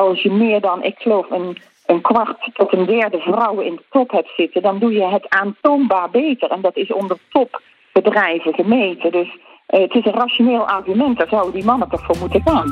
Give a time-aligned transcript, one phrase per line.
[0.00, 3.84] als je meer dan, ik geloof, een, een kwart tot een derde vrouwen in de
[3.90, 6.50] top hebt zitten, dan doe je het aantoonbaar beter.
[6.50, 9.12] En dat is onder topbedrijven gemeten.
[9.12, 12.66] Dus uh, het is een rationeel argument, daar zouden die mannen toch voor moeten gaan.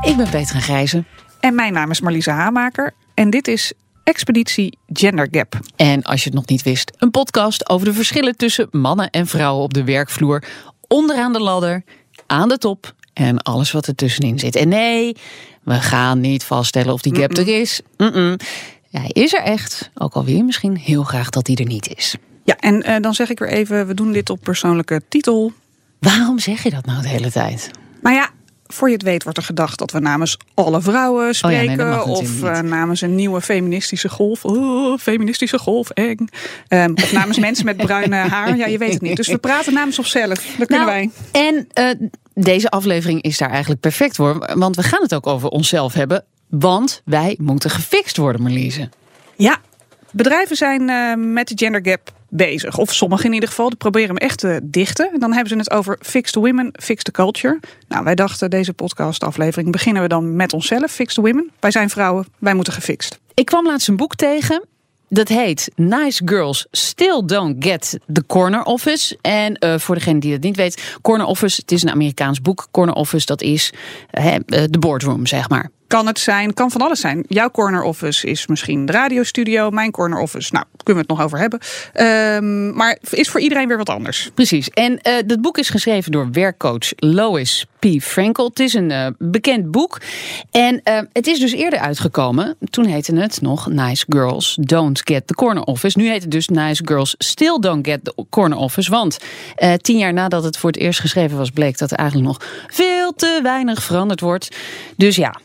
[0.00, 1.04] Ik ben Petra Grijze.
[1.40, 2.94] En mijn naam is Marlise Haamaker.
[3.14, 3.72] En dit is
[4.04, 5.52] Expeditie Gender Gap.
[5.76, 9.26] En als je het nog niet wist, een podcast over de verschillen tussen mannen en
[9.26, 10.44] vrouwen op de werkvloer.
[10.88, 11.82] Onderaan de ladder,
[12.26, 12.94] aan de top
[13.26, 14.56] en alles wat er tussenin zit.
[14.56, 15.16] En nee,
[15.62, 17.80] we gaan niet vaststellen of die gap er is.
[17.96, 18.36] Mm
[18.90, 21.96] hij is er echt, ook al wil je misschien heel graag dat hij er niet
[21.96, 22.14] is.
[22.44, 25.52] Ja, en uh, dan zeg ik weer even, we doen dit op persoonlijke titel.
[25.98, 27.70] Waarom zeg je dat nou de hele tijd?
[28.02, 28.30] Nou ja,
[28.72, 31.70] voor je het weet wordt er gedacht dat we namens alle vrouwen spreken.
[31.70, 34.44] Oh ja, nee, of uh, namens een nieuwe feministische golf.
[34.44, 36.28] Oh, feministische golf, eng.
[36.68, 38.56] Um, of namens mensen met bruine haar.
[38.56, 39.16] Ja, je weet het niet.
[39.16, 40.28] Dus we praten namens onszelf.
[40.58, 41.32] Dat kunnen nou, wij.
[41.32, 41.68] En
[42.00, 44.50] uh, deze aflevering is daar eigenlijk perfect voor.
[44.54, 46.24] Want we gaan het ook over onszelf hebben.
[46.48, 48.88] Want wij moeten gefixt worden, Marliese.
[49.36, 49.58] Ja,
[50.10, 52.78] bedrijven zijn uh, met de gender gap bezig.
[52.78, 53.68] Of sommigen in ieder geval.
[53.68, 55.10] Die proberen hem echt te dichten.
[55.12, 57.60] En dan hebben ze het over Fix the Women, Fix the Culture.
[57.88, 60.90] Nou, wij dachten deze podcastaflevering beginnen we dan met onszelf.
[60.90, 61.50] Fix the Women.
[61.60, 63.18] Wij zijn vrouwen, wij moeten gefixt.
[63.34, 64.64] Ik kwam laatst een boek tegen.
[65.08, 69.18] Dat heet Nice Girls Still Don't Get the Corner Office.
[69.20, 72.68] En uh, voor degene die dat niet weet, Corner Office, het is een Amerikaans boek.
[72.70, 73.72] Corner Office, dat is
[74.18, 77.24] uh, de boardroom, zeg maar kan het zijn, kan van alles zijn.
[77.28, 81.26] Jouw corner office is misschien de radiostudio, mijn corner office, nou, kunnen we het nog
[81.26, 81.60] over hebben.
[82.36, 84.30] Um, maar is voor iedereen weer wat anders.
[84.34, 84.70] Precies.
[84.70, 87.86] En uh, dat boek is geschreven door werkcoach Lois P.
[88.00, 88.48] Frankel.
[88.48, 90.00] Het is een uh, bekend boek.
[90.50, 92.56] En uh, het is dus eerder uitgekomen.
[92.70, 95.98] Toen heette het nog Nice Girls Don't Get the Corner Office.
[95.98, 98.90] Nu heet het dus Nice Girls Still Don't Get the Corner Office.
[98.90, 99.18] Want
[99.80, 103.14] tien jaar nadat het voor het eerst geschreven was, bleek dat er eigenlijk nog veel
[103.14, 104.56] te weinig veranderd wordt.
[104.96, 105.40] Dus ja,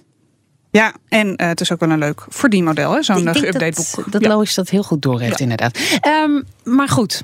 [0.76, 3.96] ja, en uh, het is ook wel een leuk verdienmodel, zo'n geüpdate boek.
[3.96, 5.80] Dat, dat Lois dat heel goed door heeft, inderdaad.
[6.24, 7.24] Um, maar goed,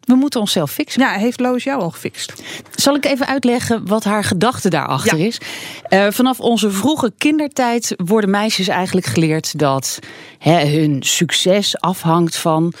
[0.00, 1.02] we moeten onszelf fixen.
[1.02, 2.42] Ja, heeft Lois jou al gefixt?
[2.74, 5.24] Zal ik even uitleggen wat haar gedachte daarachter ja.
[5.24, 5.40] is?
[5.88, 9.98] Uh, vanaf onze vroege kindertijd worden meisjes eigenlijk geleerd dat
[10.38, 12.72] hè, hun succes afhangt van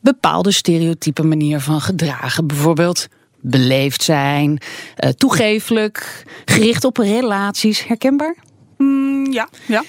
[0.00, 2.46] bepaalde stereotype manier van gedragen.
[2.46, 3.08] Bijvoorbeeld
[3.40, 4.60] beleefd zijn,
[5.04, 7.86] uh, toegefelijk, gericht op relaties.
[7.86, 8.36] Herkenbaar?
[8.78, 9.84] Mm, ja, ja.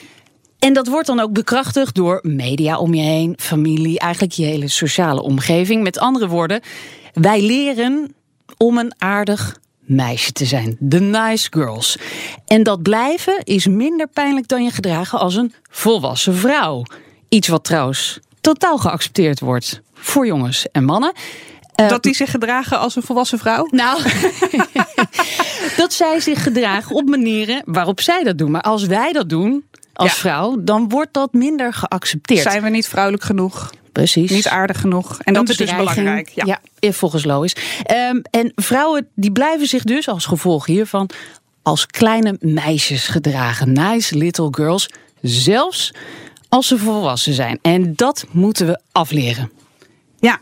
[0.60, 4.68] En dat wordt dan ook bekrachtigd door media om je heen, familie, eigenlijk je hele
[4.68, 5.84] sociale omgeving.
[5.84, 6.62] Met andere woorden,
[7.14, 8.16] wij leren
[8.58, 10.78] om een aardig meisje te zijn.
[10.80, 11.98] De nice girls.
[12.46, 16.84] En dat blijven is minder pijnlijk dan je gedragen als een volwassen vrouw.
[17.30, 21.14] Iets wat trouwens totaal geaccepteerd wordt voor jongens en mannen.
[21.84, 23.68] Eh, dat die zich gedragen als een volwassen vrouw?
[23.72, 24.02] Nou,
[25.78, 28.52] dat zij zich gedragen op manieren waarop zij dat doen.
[28.52, 29.64] Maar als wij dat doen,
[29.94, 32.42] als vrouw, dan wordt dat minder geaccepteerd.
[32.42, 33.70] Zijn we niet vrouwelijk genoeg?
[33.92, 34.32] Precies.
[34.32, 35.20] Niet aardig genoeg.
[35.20, 36.30] En dat is dus belangrijk.
[36.30, 37.56] Ja, ja volgens Lois.
[38.12, 41.10] Um, en vrouwen die blijven zich dus als gevolg hiervan
[41.62, 43.74] als kleine meisjes gedragen.
[43.74, 44.90] Nice little girls.
[45.22, 45.94] Zelfs
[46.50, 47.60] als ze volwassen zijn.
[47.62, 49.52] En dat moeten we afleren.
[50.20, 50.40] Ja,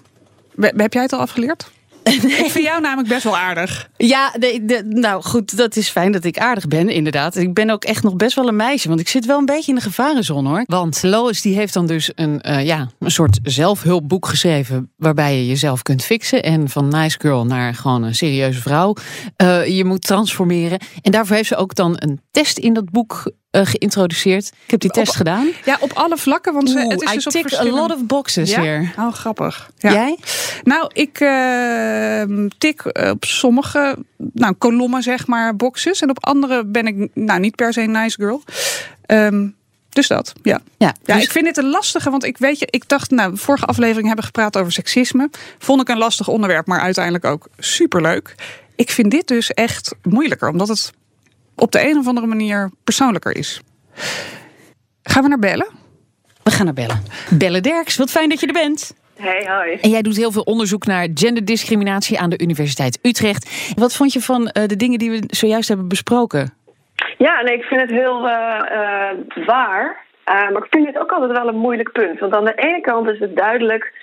[0.57, 1.69] heb jij het al afgeleerd?
[2.43, 3.89] Ik vind jou namelijk best wel aardig.
[3.97, 7.35] Ja, de, nou goed, dat is fijn dat ik aardig ben, inderdaad.
[7.35, 9.71] Ik ben ook echt nog best wel een meisje, want ik zit wel een beetje
[9.71, 10.63] in de gevarenzone hoor.
[10.65, 15.47] Want Lois die heeft dan dus een, uh, ja, een soort zelfhulpboek geschreven waarbij je
[15.47, 16.43] jezelf kunt fixen.
[16.43, 18.95] En van nice girl naar gewoon een serieuze vrouw.
[19.43, 20.79] Uh, je moet transformeren.
[21.01, 24.47] En daarvoor heeft ze ook dan een test in dat boek uh, geïntroduceerd.
[24.47, 25.47] Ik heb die test gedaan.
[25.65, 26.53] Ja, op alle vlakken.
[26.53, 27.77] Want Oeh, het is I dus op tick verschillende...
[27.77, 28.61] a lot of boxes ja?
[28.61, 28.93] hier.
[28.97, 29.69] Oh, grappig.
[29.77, 29.91] Ja.
[29.91, 30.17] Jij?
[30.63, 36.01] Nou, ik uh, tik op sommige nou, kolommen, zeg maar, boxes.
[36.01, 38.43] En op andere ben ik nou, niet per se een nice girl.
[39.07, 39.55] Um,
[39.89, 40.61] dus dat, ja.
[40.77, 41.23] Ja, ja dus...
[41.23, 44.25] ik vind het een lastige, want ik weet je, ik dacht, nou, vorige aflevering hebben
[44.25, 45.29] we gepraat over seksisme.
[45.57, 48.35] Vond ik een lastig onderwerp, maar uiteindelijk ook superleuk.
[48.75, 50.93] Ik vind dit dus echt moeilijker, omdat het
[51.57, 53.61] op de een of andere manier persoonlijker is.
[55.03, 55.67] Gaan we naar bellen?
[56.43, 57.03] We gaan naar bellen.
[57.29, 58.95] Bellen Derks, wat fijn dat je er bent.
[59.17, 59.77] Hey, hoi.
[59.81, 63.73] En jij doet heel veel onderzoek naar genderdiscriminatie aan de Universiteit Utrecht.
[63.75, 66.53] Wat vond je van uh, de dingen die we zojuist hebben besproken?
[67.17, 70.05] Ja, nee, ik vind het heel uh, uh, waar.
[70.25, 72.19] maar ik vind het ook altijd wel een moeilijk punt.
[72.19, 73.93] Want aan de ene kant is het duidelijk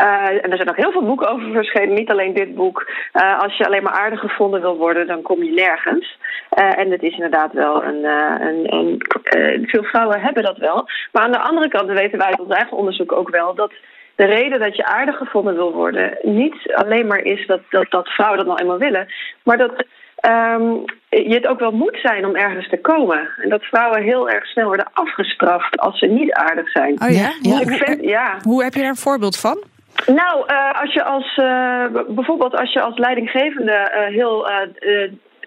[0.00, 2.90] uh, en er zijn nog heel veel boeken over verschenen, niet alleen dit boek.
[3.12, 6.18] Uh, als je alleen maar aardig gevonden wil worden, dan kom je nergens.
[6.58, 8.04] Uh, en het is inderdaad wel een.
[8.04, 10.88] een, een veel vrouwen hebben dat wel.
[11.12, 13.72] Maar aan de andere kant weten wij uit ons eigen onderzoek ook wel dat
[14.20, 18.08] de reden dat je aardig gevonden wil worden niet alleen maar is dat, dat, dat
[18.08, 19.06] vrouwen dat nou eenmaal willen,
[19.42, 19.84] maar dat
[20.16, 20.72] ehm,
[21.08, 23.28] je het ook wel moet zijn om ergens te komen.
[23.42, 27.02] En dat vrouwen heel erg snel worden afgestraft als ze niet aardig zijn.
[27.02, 27.30] Oh ja?
[27.42, 28.36] Hoe, ik vind, ja.
[28.42, 29.62] hoe heb je daar een voorbeeld van?
[30.06, 34.50] Nou, uh, als je als, uh, bijvoorbeeld als je als leidinggevende uh, heel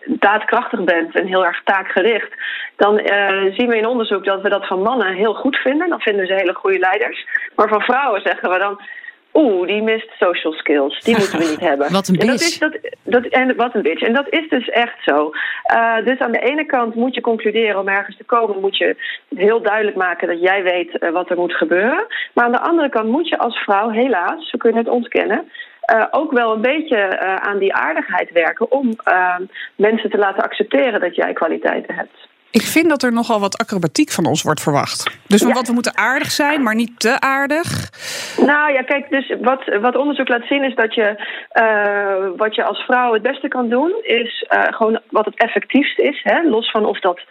[0.05, 2.33] daadkrachtig bent en heel erg taakgericht,
[2.75, 2.97] dan
[3.55, 5.89] zien we in onderzoek dat we dat van mannen heel goed vinden.
[5.89, 7.27] Dan vinden ze hele goede leiders.
[7.55, 8.81] Maar van vrouwen zeggen we dan.
[9.33, 11.00] Oeh, die mist social skills.
[11.00, 11.91] Die moeten we niet hebben.
[11.91, 12.25] wat een bitch.
[12.25, 14.01] En dat is, dat, dat, en, wat een bitch.
[14.01, 15.31] En dat is dus echt zo.
[15.74, 18.95] Uh, dus aan de ene kant moet je concluderen om ergens te komen, moet je
[19.35, 22.06] heel duidelijk maken dat jij weet uh, wat er moet gebeuren.
[22.33, 25.51] Maar aan de andere kant moet je als vrouw, helaas, we kunnen het ontkennen,
[25.94, 28.95] uh, ook wel een beetje aan die aardigheid werken om
[29.75, 32.31] mensen te laten accepteren dat jij kwaliteiten hebt.
[32.59, 35.19] Ik vind dat er nogal wat acrobatiek van ons wordt verwacht.
[35.27, 35.53] Dus ja.
[35.53, 37.67] wat we moeten aardig zijn, maar niet te aardig.
[38.38, 41.07] Nou ja, kijk, dus wat, wat onderzoek laat zien is dat je
[41.53, 46.00] uh, wat je als vrouw het beste kan doen, is uh, gewoon wat het effectiefst
[46.00, 46.21] is.
[46.23, 46.41] Hè?
[46.41, 47.21] Los van of dat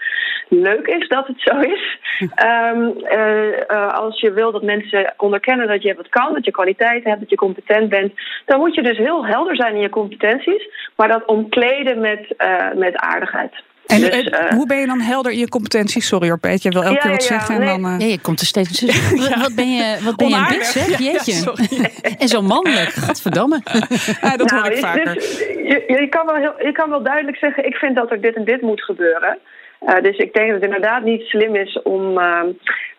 [0.49, 1.99] leuk is dat het zo is.
[2.21, 7.05] Um, uh, als je wil dat mensen onderkennen dat je wat kan, dat je kwaliteit
[7.05, 8.13] hebt, dat je competent bent,
[8.45, 12.35] dan moet je dus heel helder zijn in je competenties, maar dat omkleden met,
[12.75, 13.53] met aardigheid.
[13.93, 16.07] En dus, uh, hoe ben je dan helder in je competenties?
[16.07, 17.61] Sorry hoor, Peet, je wil elke ja, keer wat ja, zeggen.
[17.61, 17.69] nee.
[17.69, 17.99] En dan, uh...
[17.99, 18.81] ja, je komt er steeds.
[18.81, 19.41] ja.
[19.41, 21.05] Wat ben je, wat ben je een bitch, hè?
[21.05, 21.55] Jeetje.
[22.23, 23.61] en zo mannelijk, godverdamme.
[24.23, 25.15] ja, dat nou, hoor ik vaker.
[25.15, 28.21] Dus, je, je, kan wel heel, je kan wel duidelijk zeggen, ik vind dat er
[28.21, 29.39] dit en dit moet gebeuren.
[29.87, 32.43] Uh, dus ik denk dat het inderdaad niet slim is om uh,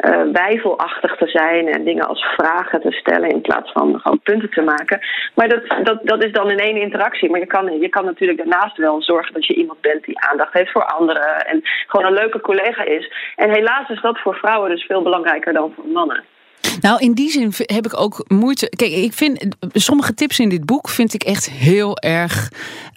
[0.06, 4.50] uh, wijfelachtig te zijn en dingen als vragen te stellen in plaats van gewoon punten
[4.50, 5.00] te maken.
[5.35, 7.30] Maar dat, dat, dat is dan in één interactie.
[7.30, 10.53] Maar je kan, je kan natuurlijk daarnaast wel zorgen dat je iemand bent die aandacht
[10.53, 13.12] heeft voor anderen en gewoon een leuke collega is.
[13.36, 16.24] En helaas is dat voor vrouwen dus veel belangrijker dan voor mannen.
[16.81, 18.69] Nou, in die zin heb ik ook moeite.
[18.69, 22.51] Kijk, ik vind sommige tips in dit boek vind ik echt heel erg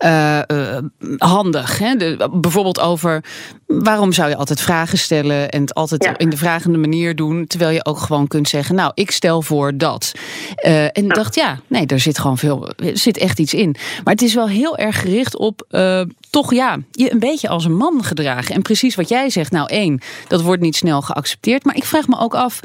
[0.04, 0.78] uh, uh,
[1.16, 1.78] handig.
[1.78, 1.96] Hè?
[1.96, 3.24] De, bijvoorbeeld over
[3.66, 6.18] waarom zou je altijd vragen stellen en het altijd ja.
[6.18, 9.76] in de vragende manier doen, terwijl je ook gewoon kunt zeggen, nou, ik stel voor
[9.76, 10.12] dat.
[10.66, 11.14] Uh, en ja.
[11.14, 13.76] dacht, ja, nee, er zit gewoon veel, er zit echt iets in.
[14.04, 15.66] Maar het is wel heel erg gericht op
[16.30, 18.54] toch ja, je een beetje als een man gedragen.
[18.54, 21.64] En precies wat jij zegt, nou, één, dat wordt niet snel geaccepteerd.
[21.64, 22.60] Maar ik vraag me ook af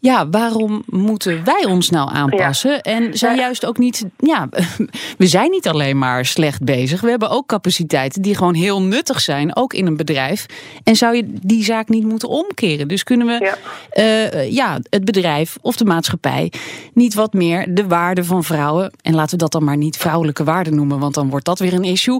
[0.00, 2.70] ja, waarom moeten wij ons nou aanpassen?
[2.70, 2.80] Ja.
[2.80, 4.48] En zijn juist ook niet, ja,
[5.18, 7.00] we zijn niet alleen maar slecht bezig.
[7.00, 10.46] We hebben ook capaciteiten die gewoon heel nuttig zijn, ook in een bedrijf.
[10.84, 12.88] En zou je die zaak niet moeten omkeren?
[12.88, 13.56] Dus kunnen we ja,
[14.02, 16.52] uh, ja het bedrijf of de maatschappij
[16.94, 20.44] niet wat meer de waarde van vrouwen, en laten we dat dan maar niet vrouwelijke
[20.44, 22.18] waarde noemen, want dan wordt dat weer een issue.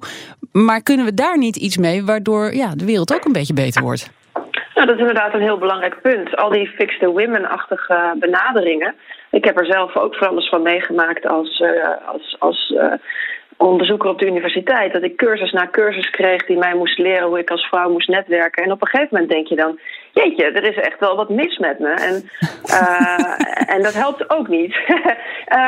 [0.53, 3.83] Maar kunnen we daar niet iets mee waardoor ja, de wereld ook een beetje beter
[3.83, 4.11] wordt?
[4.81, 6.37] Nou, dat is inderdaad een heel belangrijk punt.
[6.37, 8.95] Al die fix the women-achtige benaderingen.
[9.31, 11.71] Ik heb er zelf ook van alles van meegemaakt als, uh,
[12.07, 12.93] als, als uh,
[13.57, 14.93] onderzoeker op de universiteit.
[14.93, 18.09] Dat ik cursus na cursus kreeg die mij moest leren hoe ik als vrouw moest
[18.09, 18.65] netwerken.
[18.65, 19.79] En op een gegeven moment denk je dan,
[20.13, 21.89] jeetje, er is echt wel wat mis met me.
[21.89, 22.29] En,
[22.65, 23.41] uh,
[23.75, 24.77] en dat helpt ook niet.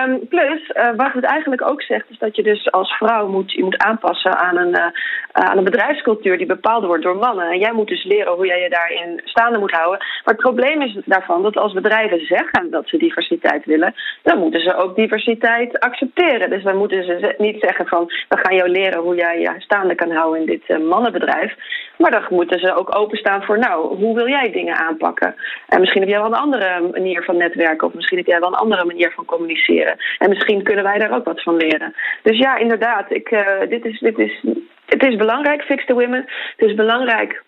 [0.07, 3.53] um, plus, uh, wat het eigenlijk ook zegt, is dat je dus als vrouw moet,
[3.53, 4.87] je moet aanpassen aan een, uh,
[5.33, 7.51] aan een bedrijfscultuur die bepaald wordt door mannen.
[7.51, 9.99] En jij moet dus leren hoe jij je daarin staande moet houden.
[9.99, 14.61] Maar het probleem is daarvan dat als bedrijven zeggen dat ze diversiteit willen, dan moeten
[14.61, 16.51] ze ook diversiteit accepteren.
[16.51, 19.95] Dus dan moeten ze niet zeggen van, we gaan jou leren hoe jij je staande
[19.95, 21.55] kan houden in dit mannenbedrijf.
[21.99, 25.35] Maar dan moeten ze ook openstaan voor, nou, hoe wil jij dingen aanpakken?
[25.69, 28.49] En misschien heb jij wel een andere manier van netwerken, of misschien heb jij wel
[28.49, 29.97] een andere manier van communiceren.
[30.19, 31.95] En misschien kunnen wij daar ook wat van leren.
[32.23, 34.45] Dus ja, inderdaad, ik, uh, dit is, dit is,
[34.87, 36.25] het is belangrijk, fix the women.
[36.57, 37.43] Het is belangrijk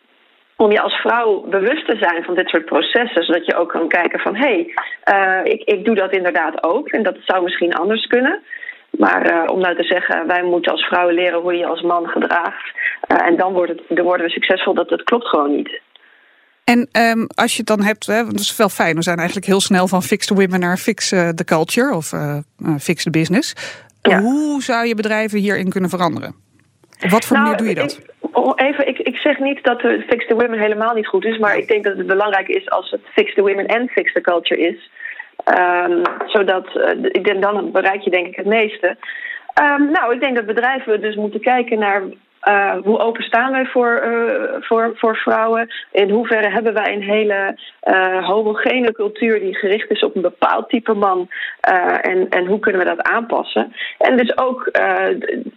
[0.56, 3.88] om je als vrouw bewust te zijn van dit soort processen, zodat je ook kan
[3.88, 4.66] kijken van hé,
[5.04, 8.42] hey, uh, ik, ik doe dat inderdaad ook en dat zou misschien anders kunnen.
[8.98, 11.82] Maar uh, om nou te zeggen, wij moeten als vrouwen leren hoe je je als
[11.82, 12.72] man gedraagt.
[13.06, 15.80] En dan, wordt het, dan worden we succesvol, dat, dat klopt gewoon niet.
[16.64, 19.16] En um, als je het dan hebt, hè, want dat is wel fijn, we zijn
[19.16, 22.12] eigenlijk heel snel van fix the women naar fix uh, the culture of
[22.80, 23.54] fix the business.
[24.02, 24.20] Ja.
[24.20, 26.34] Hoe zou je bedrijven hierin kunnen veranderen?
[27.02, 28.00] Op wat voor nou, manier doe je dat?
[28.20, 31.56] Ik, even, ik, ik zeg niet dat fix the women helemaal niet goed is, maar
[31.56, 34.60] ik denk dat het belangrijk is als het fix the women en fix the culture
[34.60, 34.90] is.
[35.44, 38.96] Um, zodat, uh, ik denk, dan bereik je denk ik het meeste.
[39.62, 42.02] Um, nou, ik denk dat bedrijven dus moeten kijken naar
[42.48, 45.68] uh, hoe open staan wij voor, uh, voor, voor vrouwen?
[45.92, 50.68] In hoeverre hebben wij een hele uh, homogene cultuur die gericht is op een bepaald
[50.68, 51.28] type man?
[52.00, 53.72] en, en hoe kunnen we dat aanpassen?
[53.98, 54.68] En dus ook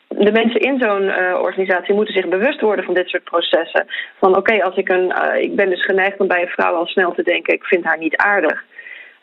[0.07, 3.85] de mensen in zo'n organisatie moeten zich bewust worden van dit soort processen.
[4.19, 5.13] Van oké, als ik een.
[5.41, 7.97] ik ben dus geneigd om bij een vrouw al snel te denken, ik vind haar
[7.97, 8.63] niet aardig.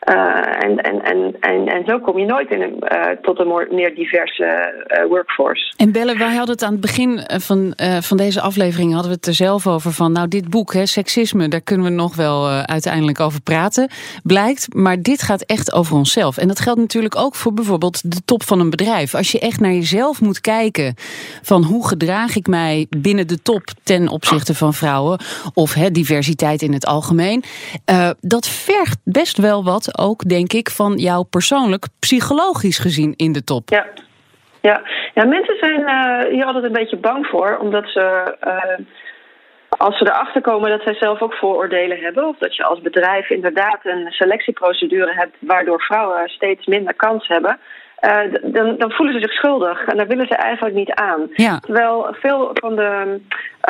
[0.05, 2.83] En, en, en, en, en zo kom je nooit in een,
[3.21, 4.73] tot een meer diverse
[5.09, 5.73] workforce.
[5.77, 9.27] En Belle, wij hadden het aan het begin van, van deze aflevering hadden we het
[9.27, 13.19] er zelf over van, nou dit boek, hè, seksisme, daar kunnen we nog wel uiteindelijk
[13.19, 13.89] over praten,
[14.23, 14.73] blijkt.
[14.73, 16.37] Maar dit gaat echt over onszelf.
[16.37, 19.15] En dat geldt natuurlijk ook voor bijvoorbeeld de top van een bedrijf.
[19.15, 20.95] Als je echt naar jezelf moet kijken
[21.41, 25.19] van hoe gedraag ik mij binnen de top ten opzichte van vrouwen
[25.53, 27.43] of hè, diversiteit in het algemeen,
[27.91, 33.31] uh, dat vergt best wel wat ook, denk ik, van jou persoonlijk psychologisch gezien in
[33.31, 33.69] de top.
[33.69, 33.85] Ja.
[34.61, 34.81] Ja,
[35.13, 38.35] ja mensen zijn uh, hier altijd een beetje bang voor, omdat ze.
[38.47, 38.85] Uh,
[39.77, 43.29] als ze erachter komen dat zij zelf ook vooroordelen hebben, of dat je als bedrijf
[43.29, 47.59] inderdaad een selectieprocedure hebt waardoor vrouwen steeds minder kans hebben,
[48.05, 51.29] uh, dan, dan, voelen ze zich schuldig en daar willen ze eigenlijk niet aan.
[51.61, 53.19] Terwijl veel van de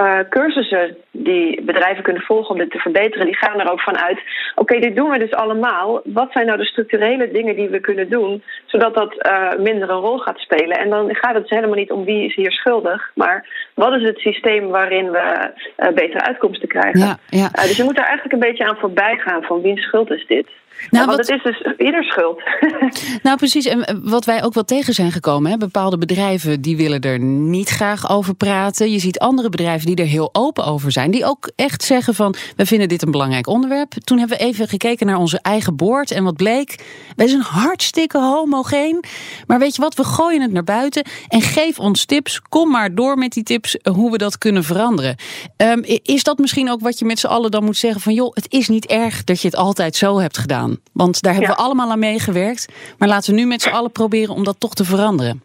[0.01, 3.97] uh, cursussen die bedrijven kunnen volgen om dit te verbeteren, die gaan er ook van
[3.97, 4.19] uit.
[4.55, 6.01] Oké, dit doen we dus allemaal.
[6.03, 9.99] Wat zijn nou de structurele dingen die we kunnen doen, zodat dat uh, minder een
[9.99, 10.77] rol gaat spelen?
[10.77, 14.03] En dan gaat het dus helemaal niet om wie is hier schuldig, maar wat is
[14.03, 16.99] het systeem waarin we betere uitkomsten krijgen?
[16.99, 17.47] Ja, ja.
[17.49, 20.47] dus je moet daar eigenlijk een beetje aan voorbij gaan van wiens schuld is dit?
[20.89, 21.27] Nou, want wat...
[21.27, 22.41] het is dus ieder schuld.
[23.24, 23.65] nou, precies.
[23.65, 27.70] En wat wij ook wel tegen zijn gekomen, hè, bepaalde bedrijven die willen er niet
[27.70, 28.91] graag over praten.
[28.91, 32.36] Je ziet andere bedrijven die er heel open over zijn, die ook echt zeggen van,
[32.55, 33.94] we vinden dit een belangrijk onderwerp.
[34.03, 36.84] Toen hebben we even gekeken naar onze eigen boord en wat bleek,
[37.15, 39.03] wij zijn hartstikke homogeen.
[39.48, 42.41] Maar weet je wat, we gooien het naar buiten en geef ons tips.
[42.41, 45.15] Kom maar door met die tips hoe we dat kunnen veranderen.
[45.58, 48.34] Um, is dat misschien ook wat je met z'n allen dan moet zeggen van, joh,
[48.34, 50.75] het is niet erg dat je het altijd zo hebt gedaan.
[50.94, 52.74] Want daar hebben we allemaal aan meegewerkt.
[52.98, 55.41] Maar laten we nu met z'n allen proberen om dat toch te veranderen.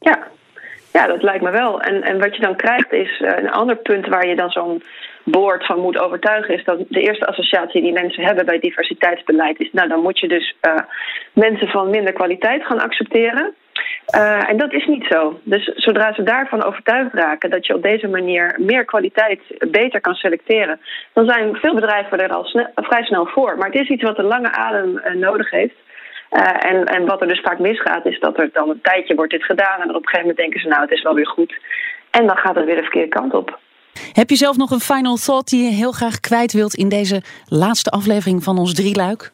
[0.00, 0.18] Ja,
[0.92, 1.80] ja dat lijkt me wel.
[1.80, 4.82] En, en wat je dan krijgt is eh, een ander punt waar je dan zo'n
[5.24, 9.68] boord van moet overtuigen, is dat de eerste associatie die mensen hebben bij diversiteitsbeleid is,
[9.72, 10.74] nou dan moet je dus uh,
[11.32, 13.54] mensen van minder kwaliteit gaan accepteren.
[14.14, 15.40] Uh, en dat is niet zo.
[15.42, 19.40] Dus zodra ze daarvan overtuigd raken dat je op deze manier meer kwaliteit
[19.70, 20.80] beter kan selecteren,
[21.12, 23.56] dan zijn veel bedrijven er al vrij snel voor.
[23.58, 25.74] Maar het is iets wat een lange adem uh, nodig heeft.
[26.30, 29.32] Uh, en, en wat er dus vaak misgaat, is dat er dan een tijdje wordt
[29.32, 31.54] dit gedaan en op een gegeven moment denken ze, nou, het is wel weer goed.
[32.10, 33.58] En dan gaat het weer de verkeerde kant op.
[34.12, 37.22] Heb je zelf nog een final thought die je heel graag kwijt wilt in deze
[37.48, 39.32] laatste aflevering van ons drieluik?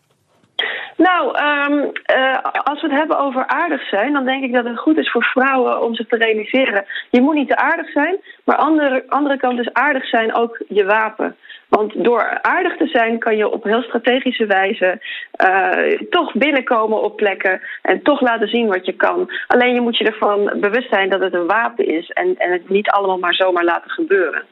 [0.96, 4.78] Nou, um, uh, als we het hebben over aardig zijn, dan denk ik dat het
[4.78, 6.84] goed is voor vrouwen om zich te realiseren.
[7.10, 10.84] Je moet niet te aardig zijn, maar andere, andere kant is aardig zijn ook je
[10.84, 11.36] wapen.
[11.68, 15.00] Want door aardig te zijn kan je op heel strategische wijze
[15.44, 19.30] uh, toch binnenkomen op plekken en toch laten zien wat je kan.
[19.46, 22.68] Alleen je moet je ervan bewust zijn dat het een wapen is en, en het
[22.68, 24.42] niet allemaal maar zomaar laten gebeuren.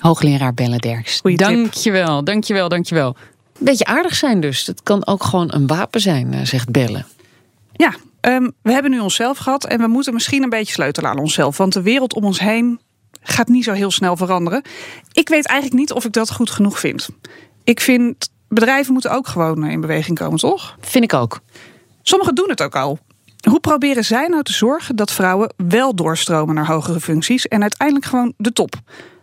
[0.00, 1.22] Hoogleraar Belle Derks.
[1.22, 3.16] Dankjewel, dankjewel, dankjewel
[3.58, 4.64] beetje aardig zijn dus.
[4.64, 7.04] Dat kan ook gewoon een wapen zijn, eh, zegt Belle.
[7.72, 11.18] Ja, um, we hebben nu onszelf gehad en we moeten misschien een beetje sleutelen aan
[11.18, 11.56] onszelf.
[11.56, 12.80] Want de wereld om ons heen
[13.22, 14.62] gaat niet zo heel snel veranderen.
[15.12, 17.08] Ik weet eigenlijk niet of ik dat goed genoeg vind.
[17.64, 20.76] Ik vind bedrijven moeten ook gewoon in beweging komen, toch?
[20.80, 21.40] Vind ik ook.
[22.02, 22.98] Sommigen doen het ook al.
[23.48, 28.06] Hoe proberen zij nou te zorgen dat vrouwen wel doorstromen naar hogere functies en uiteindelijk
[28.06, 28.74] gewoon de top?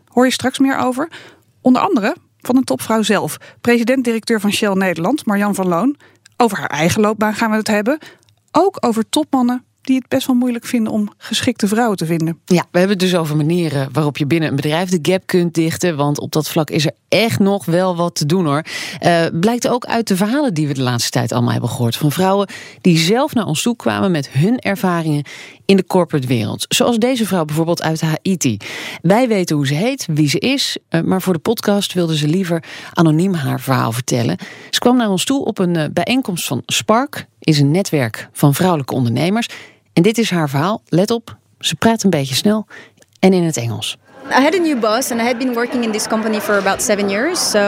[0.08, 1.10] Hoor je straks meer over.
[1.62, 3.38] Onder andere van een topvrouw zelf.
[3.62, 5.98] President-directeur van Shell Nederland, Marjan van Loon.
[6.38, 7.98] Over haar eigen loopbaan gaan we het hebben.
[8.52, 12.40] Ook over topmannen die het best wel moeilijk vinden om geschikte vrouwen te vinden.
[12.46, 15.54] Ja, we hebben het dus over manieren waarop je binnen een bedrijf de gap kunt
[15.54, 15.96] dichten.
[15.96, 18.64] Want op dat vlak is er echt nog wel wat te doen hoor.
[19.02, 21.96] Uh, blijkt ook uit de verhalen die we de laatste tijd allemaal hebben gehoord.
[21.96, 22.50] Van vrouwen
[22.82, 25.24] die zelf naar ons toe kwamen met hun ervaringen
[25.66, 26.66] in de corporate wereld.
[26.70, 28.58] Zoals deze vrouw bijvoorbeeld uit Haiti.
[29.02, 30.78] Wij weten hoe ze heet, wie ze is.
[30.90, 32.64] Eh, maar voor de podcast wilde ze liever
[32.94, 34.38] anoniem haar verhaal vertellen.
[34.70, 37.28] Ze kwam naar ons toe op een eh, bijeenkomst van Spark.
[37.40, 39.48] Is een netwerk van vrouwelijke ondernemers.
[39.94, 40.82] En dit is haar verhaal.
[40.88, 42.68] Let op, ze praat een beetje snel
[43.20, 43.98] en in het Engels.
[44.40, 46.82] I had a new boss and I had been working in this company for about
[46.82, 47.50] seven years.
[47.50, 47.60] So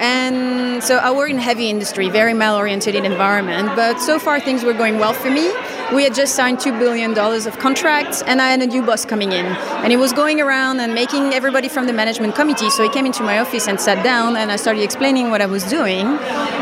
[0.00, 3.74] and so I work in heavy industry, very male-oriented environment.
[3.74, 5.50] But so far things were going well for me.
[5.94, 9.04] We had just signed two billion dollars of contracts, and I had a new boss
[9.04, 9.46] coming in,
[9.82, 12.70] and he was going around and making everybody from the management committee.
[12.70, 15.46] So he came into my office and sat down, and I started explaining what I
[15.46, 16.06] was doing.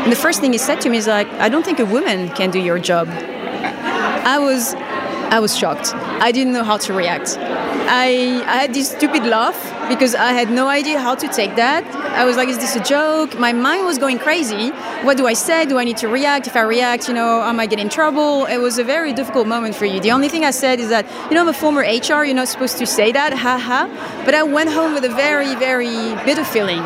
[0.03, 2.29] And the first thing he said to me is like, "I don't think a woman
[2.29, 3.07] can do your job."
[4.23, 4.75] I was
[5.31, 5.95] I was shocked.
[5.95, 7.37] I didn't know how to react.
[7.39, 9.57] I, I had this stupid laugh
[9.87, 11.85] because I had no idea how to take that.
[12.13, 13.39] I was like, is this a joke?
[13.39, 14.71] My mind was going crazy.
[15.05, 15.65] What do I say?
[15.65, 16.47] Do I need to react?
[16.47, 18.45] If I react, you know, am I might get in trouble.
[18.45, 20.01] It was a very difficult moment for you.
[20.01, 22.49] The only thing I said is that, you know, I'm a former HR, you're not
[22.49, 23.87] supposed to say that, haha.
[24.25, 25.95] But I went home with a very, very
[26.25, 26.83] bitter feeling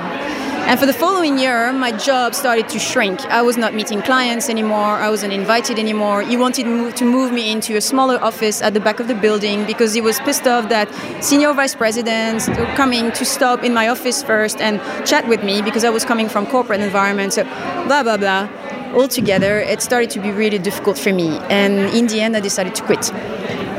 [0.68, 3.22] And for the following year, my job started to shrink.
[3.26, 4.96] I was not meeting clients anymore.
[4.98, 6.24] I wasn't invited anymore.
[6.24, 9.68] He wanted to move me into a smaller office at the back of the building
[9.68, 10.90] because he was pissed off that
[11.24, 15.62] senior vice presidents were coming to stop in my office first and chat with me
[15.62, 17.34] because I was coming from corporate environment.
[17.34, 17.44] So
[17.86, 18.50] blah blah blah.
[18.96, 21.38] Altogether, it started to be really difficult for me.
[21.50, 23.14] And in the end, I decided to quit.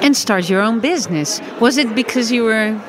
[0.04, 1.40] And start your own business.
[1.58, 2.80] Was it because you were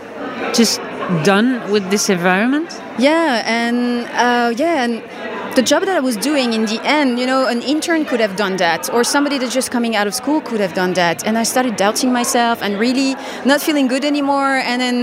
[0.54, 0.80] just
[1.24, 2.70] done with this environment?
[3.00, 5.04] Yeah, and uh, yeah, and
[5.56, 8.36] the job that I was doing in the end, you know, an intern could have
[8.36, 11.26] done that, or somebody that's just coming out of school could have done that.
[11.26, 14.58] And I started doubting myself and really not feeling good anymore.
[14.58, 14.98] And then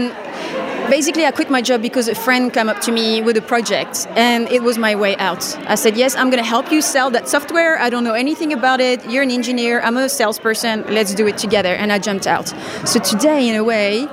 [0.88, 4.06] basically I quit my job because a friend came up to me with a project
[4.10, 5.42] and it was my way out.
[5.68, 7.78] I said, Yes, I'm going to help you sell that software.
[7.78, 9.04] I don't know anything about it.
[9.08, 10.84] You're an engineer, I'm a salesperson.
[10.88, 11.74] Let's do it together.
[11.74, 12.48] And I jumped out.
[12.86, 14.06] So today, in a way,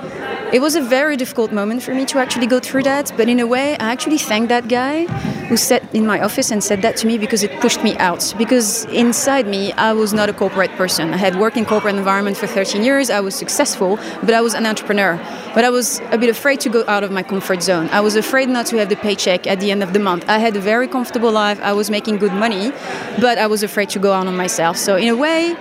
[0.52, 3.40] it was a very difficult moment for me to actually go through that, but in
[3.40, 5.06] a way, I actually thank that guy
[5.48, 8.34] who sat in my office and said that to me because it pushed me out.
[8.36, 11.14] Because inside me, I was not a corporate person.
[11.14, 13.08] I had worked in corporate environment for 13 years.
[13.08, 15.16] I was successful, but I was an entrepreneur.
[15.54, 17.88] But I was a bit afraid to go out of my comfort zone.
[17.88, 20.24] I was afraid not to have the paycheck at the end of the month.
[20.28, 21.60] I had a very comfortable life.
[21.62, 22.72] I was making good money,
[23.20, 24.76] but I was afraid to go out on myself.
[24.76, 25.56] So in a way,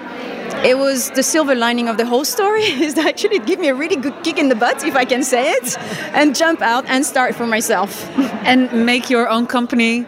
[0.65, 2.63] it was the silver lining of the whole story.
[2.88, 5.05] Is that actually it gave me a really good kick in the butt if i
[5.05, 5.77] can say it
[6.13, 8.08] and jump out and start for myself.
[8.43, 10.05] And make your own company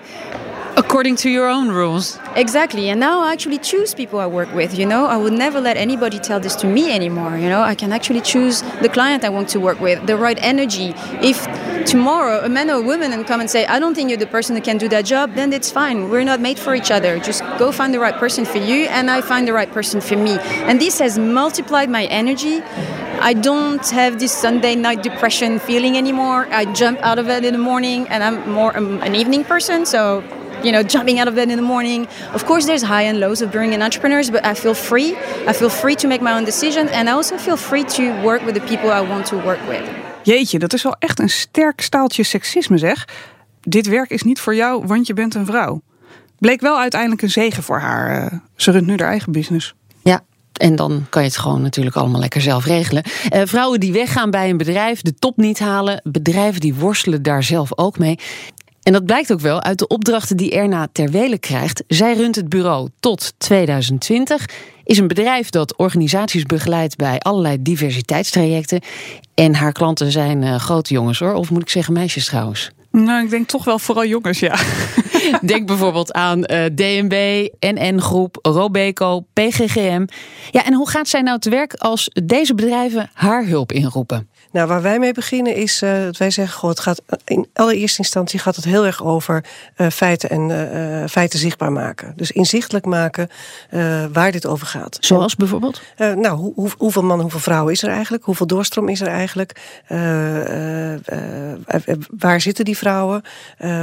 [0.75, 2.19] according to your own rules.
[2.35, 2.89] Exactly.
[2.89, 5.05] And now I actually choose people I work with, you know.
[5.05, 7.61] I would never let anybody tell this to me anymore, you know.
[7.61, 10.93] I can actually choose the client I want to work with, the right energy.
[11.21, 11.45] If
[11.85, 14.27] tomorrow a man or a woman and come and say, I don't think you're the
[14.27, 16.09] person who can do that job, then it's fine.
[16.09, 17.19] We're not made for each other.
[17.19, 20.15] Just go find the right person for you and I find the right person for
[20.15, 20.37] me.
[20.67, 22.61] And this has multiplied my energy.
[23.21, 26.47] I don't have this Sunday night depression feeling anymore.
[26.51, 29.85] I jump out of bed in the morning and I'm more um, an evening person,
[29.85, 30.23] so
[30.63, 32.07] you know, jumping out of bed in the morning.
[32.33, 35.15] Of course, there's high and lows of being an entrepreneur, but I feel free.
[35.47, 38.45] I feel free to make my own decisions, and I also feel free to work
[38.45, 39.81] with the people I want to work with.
[40.23, 43.07] Jeetje, dat is wel echt een sterk staaltje seksisme, zeg.
[43.61, 45.81] Dit werk is niet voor jou, want je bent een vrouw.
[46.39, 48.23] Bleek wel uiteindelijk een zegen voor haar.
[48.23, 49.73] Eh, ze runt nu haar eigen business.
[50.01, 50.23] Ja,
[50.53, 53.03] en dan kan je het gewoon natuurlijk allemaal lekker zelf regelen.
[53.05, 56.01] Uh, vrouwen die weggaan bij een bedrijf, de top niet halen.
[56.03, 58.19] Bedrijven die worstelen daar zelf ook mee.
[58.83, 61.83] En dat blijkt ook wel uit de opdrachten die Erna Terwele krijgt.
[61.87, 64.45] Zij runt het bureau tot 2020.
[64.83, 68.81] Is een bedrijf dat organisaties begeleidt bij allerlei diversiteitstrajecten.
[69.33, 71.33] En haar klanten zijn uh, grote jongens hoor.
[71.33, 72.71] Of moet ik zeggen meisjes trouwens?
[72.91, 74.55] Nou, ik denk toch wel vooral jongens, ja.
[75.41, 80.05] Denk bijvoorbeeld aan uh, DNB, NN Groep, Robeco, PGGM.
[80.51, 84.29] Ja, en hoe gaat zij nou te werk als deze bedrijven haar hulp inroepen?
[84.53, 87.97] Nou, waar wij mee beginnen is uh, dat wij zeggen: goh, het gaat in allereerste
[87.97, 89.45] instantie gaat het heel erg over
[89.77, 92.13] uh, feiten en uh, feiten zichtbaar maken.
[92.15, 93.29] Dus inzichtelijk maken
[94.11, 94.97] waar dit over gaat.
[94.99, 95.81] Zoals bijvoorbeeld?
[95.97, 98.23] nou, hoe, hoe, hoeveel mannen, hoeveel vrouwen is er eigenlijk?
[98.23, 99.61] Hoeveel doorstroom is er eigenlijk?
[102.17, 103.21] waar zitten die vrouwen?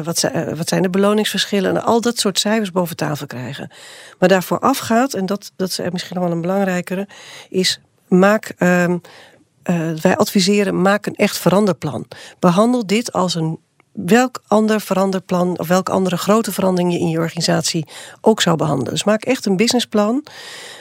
[0.04, 1.70] wat, zijn, wat zijn de beloningsverschillen?
[1.70, 3.70] En al dat soort cijfers boven tafel krijgen.
[4.18, 7.08] Maar daarvoor afgaat, en dat, dat is misschien nog wel een belangrijkere,
[7.48, 7.80] is
[8.10, 8.52] maak.
[8.58, 8.94] Uh,
[9.64, 12.06] uh, wij adviseren, maak een echt veranderplan.
[12.38, 13.58] Behandel dit als een
[13.92, 17.86] welk ander veranderplan of welke andere grote verandering je in je organisatie
[18.20, 18.92] ook zou behandelen.
[18.92, 20.24] Dus maak echt een businessplan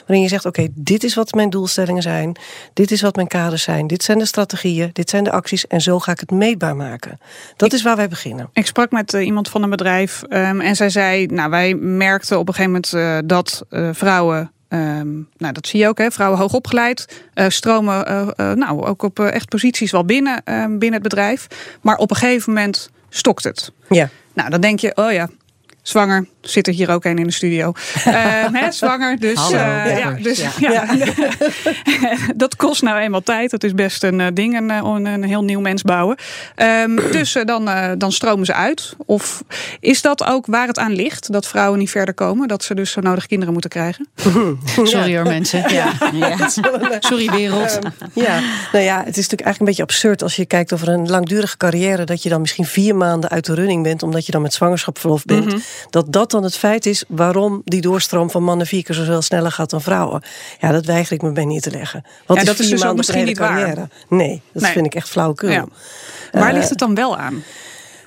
[0.06, 2.36] waarin je zegt: Oké, dit is wat mijn doelstellingen zijn,
[2.72, 5.80] dit is wat mijn kaders zijn, dit zijn de strategieën, dit zijn de acties en
[5.80, 7.18] zo ga ik het meetbaar maken.
[7.56, 8.50] Dat is waar wij beginnen.
[8.52, 12.38] Ik sprak met uh, iemand van een bedrijf um, en zij zei: Nou, wij merkten
[12.38, 16.10] op een gegeven moment uh, dat uh, vrouwen Um, nou, dat zie je ook, hè?
[16.10, 20.78] vrouwen hoog opgeleid, uh, stromen uh, uh, nou, ook op echt posities wel binnen, ehm,
[20.78, 21.46] binnen het bedrijf.
[21.80, 23.72] Maar op een gegeven moment stokt het.
[23.88, 24.08] Ja.
[24.32, 25.28] Nou, dan denk je, oh ja,
[25.82, 26.26] zwanger.
[26.40, 27.72] Zit er hier ook een in de studio.
[28.06, 28.14] Uh,
[28.60, 30.50] hè, zwanger, dus, Hallo, uh, ja, dus ja.
[30.58, 30.86] ja.
[32.36, 33.50] dat kost nou eenmaal tijd.
[33.50, 34.70] Dat is best een uh, ding, een,
[35.06, 36.16] een, heel nieuw mens bouwen.
[36.56, 38.94] Um, dus dan, dan stromen ze uit.
[39.06, 39.44] Of
[39.80, 41.32] is dat ook waar het aan ligt?
[41.32, 42.48] Dat vrouwen niet verder komen?
[42.48, 44.08] Dat ze dus zo nodig kinderen moeten krijgen?
[44.82, 45.72] Sorry hoor mensen.
[45.72, 45.92] Ja.
[47.00, 47.78] Sorry wereld.
[47.84, 48.40] Um, ja,
[48.72, 51.56] nou ja, het is natuurlijk eigenlijk een beetje absurd als je kijkt over een langdurige
[51.56, 52.04] carrière.
[52.04, 54.02] Dat je dan misschien vier maanden uit de running bent.
[54.02, 55.44] Omdat je dan met zwangerschapsverlof bent.
[55.44, 55.62] Mm -hmm.
[55.90, 59.52] Dat dat dan het feit is waarom die doorstroom van mannen vier keer zoveel sneller
[59.52, 60.22] gaat dan vrouwen.
[60.60, 62.04] Ja, dat weiger ik me bij neer te leggen.
[62.26, 63.74] Wat ja, dat is dus ook misschien niet carrière?
[63.74, 63.88] waar.
[64.08, 64.72] Nee, dat nee.
[64.72, 65.50] vind ik echt flauwekul.
[65.50, 65.66] Ja.
[66.32, 67.42] Waar uh, ligt het dan wel aan?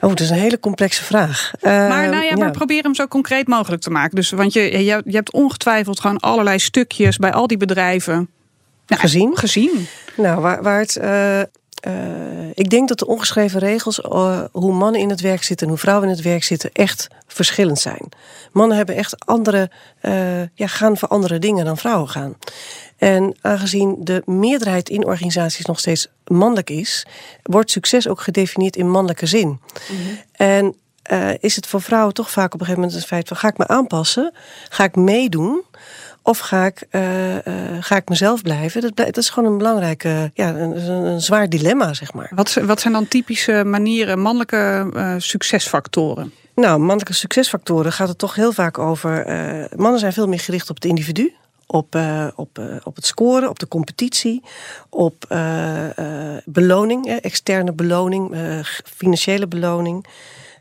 [0.02, 1.52] Oh, dat is een hele complexe vraag.
[1.62, 2.52] Uh, maar, nou ja, maar ja.
[2.52, 4.15] probeer hem zo concreet mogelijk te maken.
[4.15, 8.30] Dus, want je, je, je hebt ongetwijfeld gewoon allerlei stukjes bij al die bedrijven
[8.88, 9.38] nou, gezien.
[9.38, 9.88] gezien.
[10.15, 10.97] Nou, waar, waar het.
[11.02, 11.41] Uh,
[12.54, 15.82] ik denk dat de ongeschreven regels, eh, hoe mannen in het werk zitten en hoe
[15.82, 18.10] vrouwen in het werk zitten, echt verschillend zijn.
[18.52, 19.69] Mannen hebben echt andere,
[20.00, 22.38] eh, ja, gaan voor andere dingen dan vrouwen gaan.
[22.98, 27.06] En aangezien de meerderheid in organisaties nog steeds mannelijk is,
[27.43, 29.60] wordt succes ook gedefinieerd in mannelijke zin.
[30.32, 33.38] En eh, is het voor vrouwen toch vaak op een gegeven moment het feit van
[33.38, 34.34] ga ik me aanpassen,
[34.69, 35.63] ga ik meedoen
[36.23, 38.81] of ga ik, eh, eh, ga ik mezelf blijven?
[38.81, 42.31] Dat, dat is gewoon een belangrijke, ja, een, een, zwaar dilemma, zeg maar.
[42.36, 46.33] Wat, wat zijn dan typische manieren, mannelijke eh, succesfactoren?
[46.55, 49.25] Nou, mannelijke succesfactoren gaat het toch heel vaak over.
[49.75, 51.33] mannen zijn veel meer gericht op het individu.
[51.65, 51.97] Op,
[52.36, 54.43] op, op het scoren, op de competitie,
[54.89, 55.25] op
[56.45, 58.36] beloning, externe beloning,
[58.83, 60.05] financiële beloning.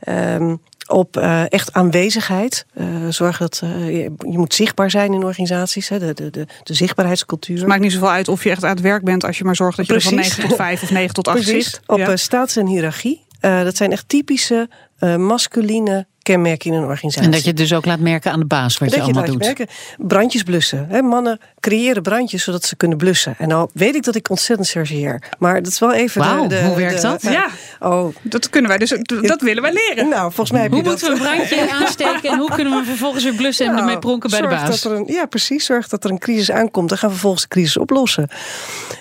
[0.00, 0.56] Ehm,
[0.92, 2.66] op eh, echt aanwezigheid.
[2.74, 5.88] Eh, zorg dat eh, je, je moet zichtbaar zijn in organisaties.
[5.88, 7.58] Hè, de, de, de, de zichtbaarheidscultuur.
[7.58, 9.56] Het maakt niet zoveel uit of je echt aan het werk bent als je maar
[9.56, 10.36] zorgt dat je er van Precies.
[10.36, 11.80] 9 tot 5 of 9 tot 8 Precies, zit.
[11.86, 12.16] op Ja.
[12.16, 13.24] status en hiërarchie.
[13.40, 14.68] Dat zijn echt typische
[15.16, 17.22] masculine kenmerken in een organisatie.
[17.26, 19.12] En dat je het dus ook laat merken aan de baas wat je Dat je
[19.12, 19.56] allemaal laat doet.
[19.58, 19.66] merken.
[19.98, 20.86] Brandjes blussen.
[20.88, 21.02] Hè?
[21.02, 23.34] Mannen creëren brandjes zodat ze kunnen blussen.
[23.38, 25.22] En nou weet ik dat ik ontzettend chargeer.
[25.38, 27.22] Maar dat is wel even Wauw, hoe werkt de- dat?
[27.22, 27.48] Ja.
[27.80, 28.88] Oh, Dat kunnen wij dus,
[29.20, 30.08] dat willen wij leren.
[30.08, 31.00] nou, volgens mij heb Hoe je dat.
[31.02, 33.98] moeten we een brandje aansteken en hoe kunnen we vervolgens weer blussen en Nou, ermee
[33.98, 34.80] pronken bij de zorg baas?
[34.82, 35.64] Dat er een, ja, precies.
[35.64, 36.88] Zorg dat er een crisis aankomt.
[36.88, 38.28] Dan gaan we vervolgens de crisis oplossen.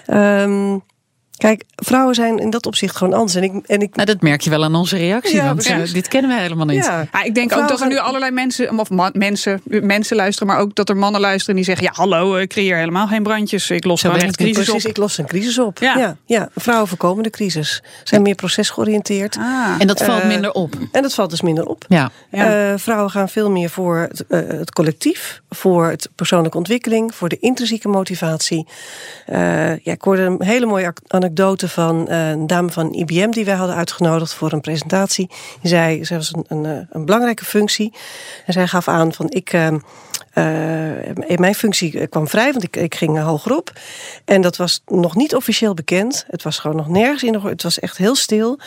[0.06, 0.78] Ehm,
[1.42, 3.36] kijk, vrouwen zijn in dat opzicht gewoon anders.
[3.36, 5.94] En ik, en ik Nou, dat merk je wel aan onze reactie, Ja, want eh,
[5.94, 6.86] dit kennen we helemaal niet.
[6.86, 10.48] ja, Ja, ik denk ook dat er nu allerlei mensen, of ma- mensen, mensen luisteren,
[10.54, 13.70] maar ook dat er mannen luisteren die zeggen: Ja, hallo, ik creëer helemaal geen brandjes.
[13.70, 14.84] Ik los gewoon echt crisis precies.
[14.86, 14.90] op.
[14.90, 15.80] Ik los een crisis op.
[15.80, 15.98] Ja.
[15.98, 16.18] Ja.
[16.26, 17.84] Ja, Vrouwen voorkomen de crisis.
[18.04, 19.38] Zijn meer procesgeoriënteerd.
[19.38, 20.76] Ah, En dat valt Eh, minder op.
[20.92, 21.86] En dat valt dus minder op.
[21.88, 22.12] Ja.
[22.32, 22.72] Ja.
[22.72, 27.30] Eh, vrouwen gaan veel meer voor het, eh, het collectief, voor het persoonlijke ontwikkeling, voor
[27.30, 28.68] de intrinsieke motivatie.
[29.26, 29.38] Eh,
[29.78, 31.00] ja, ik hoorde een hele mooie ac-
[31.32, 35.30] anekdote van eh, een dame van IBM die wij hadden uitgenodigd voor een presentatie.
[35.64, 37.94] Zei, ze was een, een, eh, een belangrijke functie.
[38.46, 39.54] En zij gaf aan van ik.
[39.54, 39.68] eh,
[40.32, 43.72] eh, in mijn functie kwam vrij, want ik, ik ging hogerop.
[44.26, 46.26] En dat was nog niet officieel bekend.
[46.28, 47.34] Het was gewoon nog nergens in.
[47.34, 48.60] Het was echt heel stil.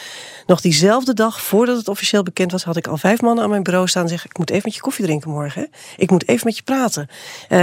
[0.47, 3.63] Nog diezelfde dag, voordat het officieel bekend was, had ik al vijf mannen aan mijn
[3.63, 5.71] bureau staan en zeggen: Ik moet even met je koffie drinken morgen.
[5.97, 7.09] Ik moet even met je praten.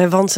[0.09, 0.37] Want.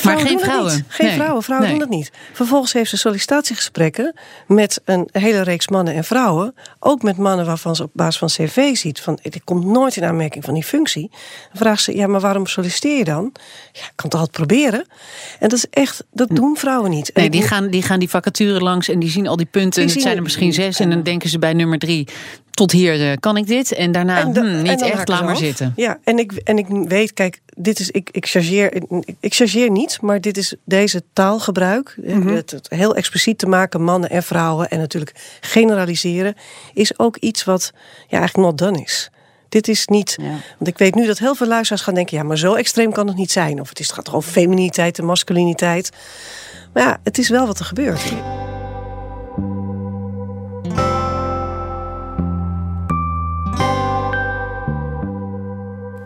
[0.00, 0.84] Vrouwen geen vrouwen.
[0.88, 1.14] Geen Nee.
[1.16, 1.78] vrouwen, vrouwen Nee.
[1.78, 2.10] doen dat niet.
[2.32, 4.14] Vervolgens heeft ze sollicitatiegesprekken
[4.46, 6.54] met een hele reeks mannen en vrouwen.
[6.78, 10.04] Ook met mannen waarvan ze op basis van cv ziet van ik komt nooit in
[10.04, 11.08] aanmerking van die functie.
[11.10, 13.32] Dan vraagt ze, ja, maar waarom solliciteer je dan?
[13.72, 14.86] Ja, ik kan het altijd proberen.
[15.38, 17.10] En dat is echt, dat doen vrouwen niet.
[17.14, 19.80] Nee, die gaan, die gaan die vacature langs en die zien al die punten.
[19.80, 20.80] Die en het zijn er misschien zes.
[20.80, 22.08] En dan denken ze bij nummer drie,
[22.52, 23.72] tot hier eh, kan ik dit.
[23.72, 25.38] En daarna, En hmm, niet echt, laat maar af.
[25.38, 25.72] zitten.
[25.76, 28.84] Ja, en ik, en ik weet, kijk, dit is, ik, ik, chargeer, ik,
[29.20, 32.34] ik chargeer niet, maar dit is deze taalgebruik, eh, Mhm.
[32.34, 36.34] het, het heel expliciet te maken, mannen en vrouwen, en natuurlijk generaliseren,
[36.74, 37.70] is ook iets wat
[38.08, 39.10] ja, eigenlijk not done is.
[39.48, 40.16] Dit is niet,
[40.58, 43.06] want ik weet nu dat heel veel luisteraars gaan denken, ja, maar zo extreem kan
[43.06, 43.60] het niet zijn.
[43.60, 45.90] Of het, is, het gaat toch over femininiteit en masculiniteit.
[46.72, 48.00] Maar ja, het is wel wat er gebeurt.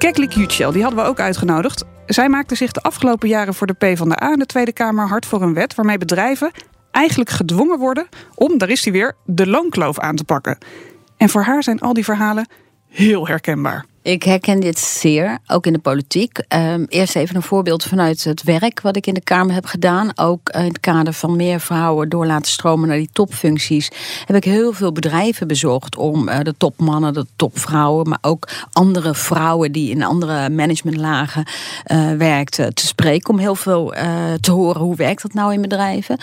[0.07, 1.85] Keklik Yücel, die hadden we ook uitgenodigd.
[2.07, 5.43] Zij maakte zich de afgelopen jaren voor de PvdA in de Tweede Kamer hard voor
[5.43, 6.51] een wet waarmee bedrijven
[6.91, 10.59] eigenlijk gedwongen worden om, daar is hij weer, de loonkloof aan te pakken.
[11.17, 12.49] En voor haar zijn al die verhalen
[12.89, 13.85] heel herkenbaar.
[14.07, 16.39] Ik herken dit zeer, ook in de politiek.
[16.49, 20.11] Ehm, eerst even een voorbeeld vanuit het werk wat ik in de Kamer heb gedaan.
[20.15, 23.91] Ook in het kader van meer vrouwen door laten stromen naar die topfuncties.
[24.25, 29.15] Heb ik heel veel bedrijven bezocht om eh, de topmannen, de topvrouwen, maar ook andere
[29.15, 31.45] vrouwen die in andere managementlagen
[31.85, 33.31] eh werkten te spreken.
[33.31, 36.19] Om heel veel eh, te horen hoe werkt dat nou in bedrijven.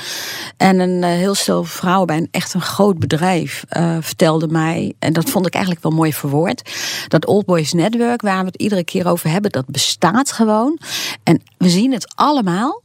[0.58, 3.64] En een heel stel vrouwen bij een echt een groot bedrijf
[4.00, 6.72] vertelde mij, en dat vond ik eigenlijk wel mooi verwoord,
[7.08, 10.80] dat Old Boys Network, waar we het iedere keer over hebben, dat bestaat gewoon.
[11.24, 12.82] En we zien het allemaal.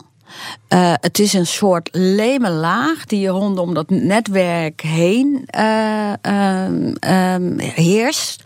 [0.68, 7.58] Eh, het is een soort laag die je rondom dat netwerk heen eh, ehm, ehm,
[7.58, 8.42] heerst.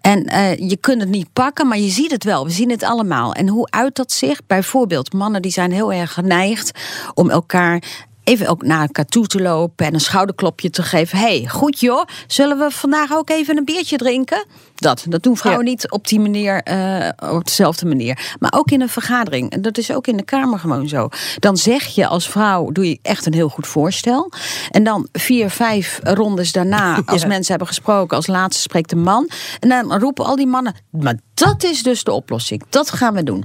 [0.00, 2.44] En eh, je kunt het niet pakken, maar je ziet het wel.
[2.44, 3.32] We zien het allemaal.
[3.32, 4.46] En hoe uit dat zich?
[4.46, 6.78] Bijvoorbeeld, mannen die zijn heel erg geneigd
[7.14, 7.82] om elkaar
[8.30, 11.18] even ook naar elkaar toe te lopen en een schouderklopje te geven.
[11.18, 14.46] hey, goed joh, zullen we vandaag ook even een biertje drinken?
[14.74, 18.34] Dat, dat doen vrouwen niet op die manier, eh, op dezelfde manier.
[18.38, 19.50] Maar ook in een vergadering.
[19.50, 21.08] En dat is ook in de Kamer gewoon zo.
[21.38, 24.32] Dan zeg je als vrouw, doe je echt een heel goed voorstel.
[24.70, 27.26] En dan vier, vijf rondes daarna, als Ja.
[27.28, 29.28] mensen hebben gesproken, als laatste spreekt de man.
[29.60, 32.62] En dan roepen al die mannen, maar Dat is dus de oplossing.
[32.68, 33.44] Dat gaan we doen.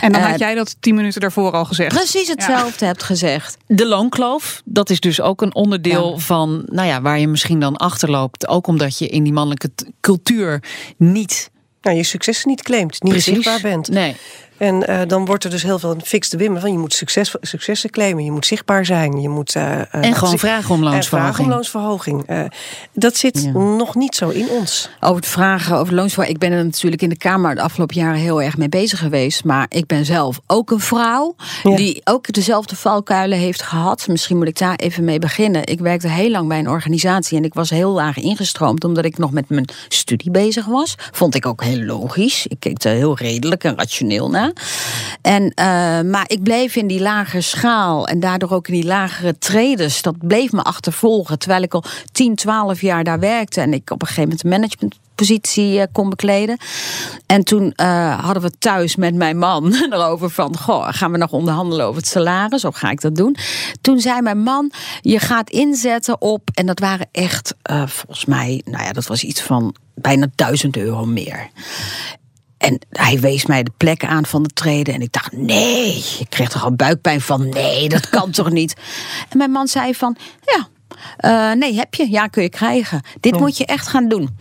[0.00, 1.94] En dan Eh, had jij dat tien minuten daarvoor al gezegd.
[1.94, 3.56] Precies hetzelfde hebt gezegd.
[3.66, 7.76] De loonkloof, dat is dus ook een onderdeel van, nou ja, waar je misschien dan
[7.76, 8.48] achterloopt.
[8.48, 9.70] Ook omdat je in die mannelijke
[10.00, 10.62] cultuur
[10.96, 11.50] niet
[11.82, 13.88] Nou, je succes niet claimt, niet precies zichtbaar bent.
[13.88, 14.16] Nee.
[14.58, 17.34] En eh, dan wordt er dus heel veel een fixed wimmen van je moet succes,
[17.40, 20.90] successen claimen, je moet zichtbaar zijn, je moet eh, eh, En gewoon vragen om en
[20.90, 21.34] loonsverhoging.
[21.34, 22.26] vragen om loonsverhoging.
[22.26, 22.40] Eh,
[22.92, 23.50] dat zit Ja.
[23.58, 24.90] nog niet zo in ons.
[25.00, 26.38] Over het vragen over loonsverhoging.
[26.42, 29.44] Ik ben er natuurlijk in de Kamer de afgelopen jaren heel erg mee bezig geweest.
[29.44, 31.76] Maar ik ben zelf ook een vrouw Ja.
[31.76, 34.06] die ook dezelfde valkuilen heeft gehad.
[34.08, 35.66] Misschien moet ik daar even mee beginnen.
[35.66, 39.18] Ik werkte heel lang bij een organisatie en ik was heel laag ingestroomd omdat ik
[39.18, 40.94] nog met mijn studie bezig was.
[41.12, 42.46] Vond ik ook heel logisch.
[42.46, 44.45] Ik keek er heel redelijk en rationeel naar.
[45.22, 45.66] En, eh,
[46.00, 50.02] maar ik bleef in die lagere schaal en daardoor ook in die lagere traders.
[50.02, 51.38] Dat bleef me achtervolgen.
[51.38, 54.50] Terwijl ik al 10, 12 jaar daar werkte en ik op een gegeven moment een
[54.50, 56.56] managementpositie eh, kon bekleden.
[57.26, 60.56] En toen eh, hadden we thuis met mijn man erover van...
[60.56, 62.64] Goh, gaan we nog onderhandelen over het salaris?
[62.64, 63.36] Of ga ik dat doen?
[63.80, 66.50] Toen zei mijn man, je gaat inzetten op...
[66.54, 67.54] en dat waren echt,
[67.86, 71.50] volgens mij, nou ja, dat was iets van bijna duizend euro meer.
[72.66, 74.94] En hij wees mij de plek aan van de treden.
[74.94, 78.74] En ik dacht, nee, ik kreeg toch al buikpijn van, nee, dat kan toch niet.
[79.28, 80.68] En mijn man zei van, ja,
[81.16, 82.10] eh, nee, heb je?
[82.10, 83.02] Ja, kun je krijgen.
[83.20, 84.36] Dit moet je echt gaan doen.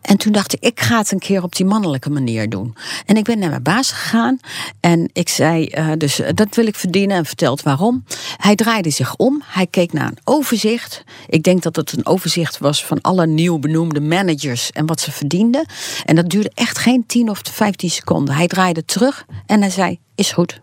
[0.00, 2.76] En toen dacht ik, ik ga het een keer op die mannelijke manier doen.
[3.06, 4.38] En ik ben naar mijn baas gegaan.
[4.80, 7.16] En ik zei, eh, dus eh, dat wil ik verdienen.
[7.16, 8.04] En verteld waarom.
[8.36, 9.42] Hij draaide zich om.
[9.46, 11.04] Hij keek naar een overzicht.
[11.28, 14.70] Ik denk dat het een overzicht was van alle nieuw benoemde managers.
[14.70, 15.66] En wat ze verdienden.
[16.04, 18.34] En dat duurde echt geen 10 of 15 seconden.
[18.34, 20.60] Hij draaide terug en hij zei, is goed.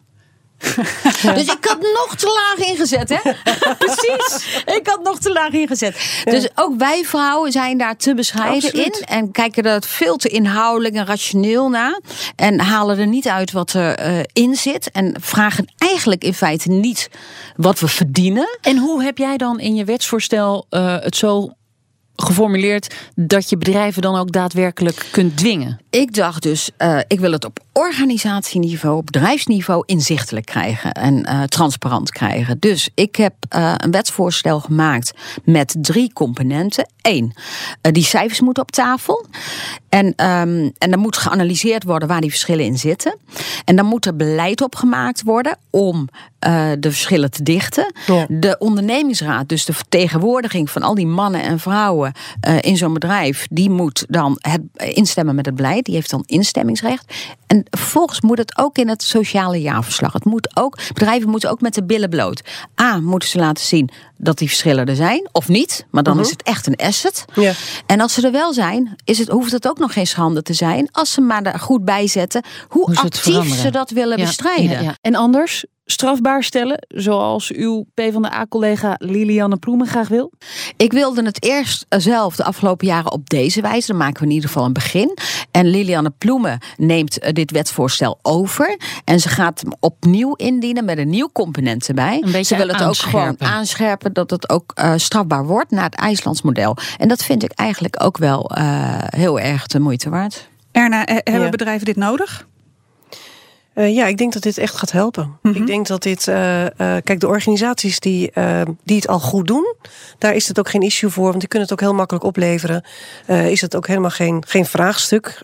[1.36, 3.32] Dus ik had nog te laag ingezet, hè?
[3.86, 4.62] Precies.
[4.65, 6.22] Ik had nog te laag ingezet.
[6.24, 8.98] Dus ook wij vrouwen zijn daar te bescheiden Absoluut.
[9.00, 9.06] in.
[9.06, 12.00] En kijken er veel te inhoudelijk en rationeel naar.
[12.36, 14.91] En halen er niet uit wat erin in zit.
[14.91, 17.10] En vragen eigenlijk in feite niet
[17.56, 18.58] wat we verdienen.
[18.62, 21.52] En hoe heb jij dan in je wetsvoorstel eh, het zo
[22.24, 25.80] geformuleerd dat je bedrijven dan ook daadwerkelijk kunt dwingen?
[25.90, 31.44] Ik dacht dus, eh, ik wil het op organisatieniveau, op bedrijfsniveau inzichtelijk krijgen en eh,
[31.44, 32.60] transparant krijgen.
[32.60, 36.90] Dus ik heb eh, een wetsvoorstel gemaakt met drie componenten.
[37.02, 37.34] Eén,
[37.82, 39.26] die cijfers moeten op tafel.
[39.98, 43.18] En, ehm, en dan moet geanalyseerd worden waar die verschillen in zitten.
[43.66, 47.94] En dan moet er beleid op gemaakt worden om eh, de verschillen te dichten.
[48.06, 48.26] Ja.
[48.30, 53.48] De ondernemingsraad, dus de vertegenwoordiging van al die mannen en vrouwen eh, in zo'n bedrijf,
[53.50, 55.86] die moet dan het, instemmen met het beleid.
[55.86, 57.14] Die heeft dan instemmingsrecht.
[57.48, 60.14] En vervolgens moet het ook in het sociale jaarverslag.
[60.14, 62.42] Het moet ook, bedrijven moeten ook met de billen bloot.
[62.82, 65.86] A, moeten ze laten zien dat die verschillen er zijn, of niet.
[65.90, 67.26] Maar dan is het echt een asset.
[67.34, 67.54] Ja.
[67.86, 70.54] En als ze er wel zijn, is het, hoeft het ook nog geen schande te
[70.54, 70.89] zijn.
[70.91, 74.84] Als ze maar er goed bij zetten hoe, actief ze dat willen Ja, bestrijden.
[74.84, 74.97] ja.
[75.02, 80.32] En anders strafbaar stellen, zoals uw PvdA-collega Lilianne Ploemen graag wil?
[80.78, 83.88] Ik wilde het eerst zelf de afgelopen jaren op deze wijze.
[83.88, 85.17] Dan maken we in ieder geval een begin.
[85.52, 88.78] En Lilianne Ploemen neemt eh, dit wetsvoorstel over.
[89.04, 92.43] En ze gaat hem opnieuw indienen met een nieuw component erbij.
[92.43, 94.13] Ze wil het ook gewoon aanscherpen.
[94.13, 96.78] dat het ook eh, strafbaar wordt naar het IJslands model.
[96.97, 98.63] En dat vind ik eigenlijk ook wel eh,
[99.06, 100.50] heel erg de moeite waard.
[100.71, 101.50] Erna, eh, hebben Ja.
[101.50, 102.47] bedrijven dit nodig?
[103.78, 105.38] Eh, ja, ik denk dat dit echt gaat helpen.
[105.42, 105.56] Mhm.
[105.56, 106.28] Ik denk dat dit.
[106.28, 106.72] eh, eh,
[107.04, 108.32] kijk, de organisaties die,
[108.84, 109.76] die het al goed doen,
[110.18, 112.84] daar is het ook geen issue voor, want die kunnen het ook heel makkelijk opleveren.
[113.28, 115.42] Is het ook helemaal geen, geen vraagstuk,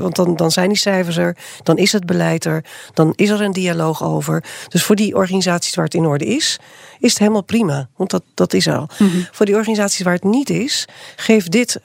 [0.00, 3.40] want dan, dan zijn die cijfers er, dan is het beleid er, dan is er
[3.40, 4.44] een dialoog over.
[4.68, 6.58] Dus voor die organisaties waar het in orde is,
[7.00, 8.88] is het helemaal prima, want dat, dat is al.
[9.30, 11.80] Voor die organisaties waar het niet is, geeft dit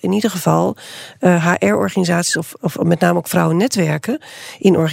[0.00, 0.76] in ieder geval
[1.20, 4.20] HR-organisaties of, of met name ook vrouwennetwerken
[4.58, 4.87] in organisaties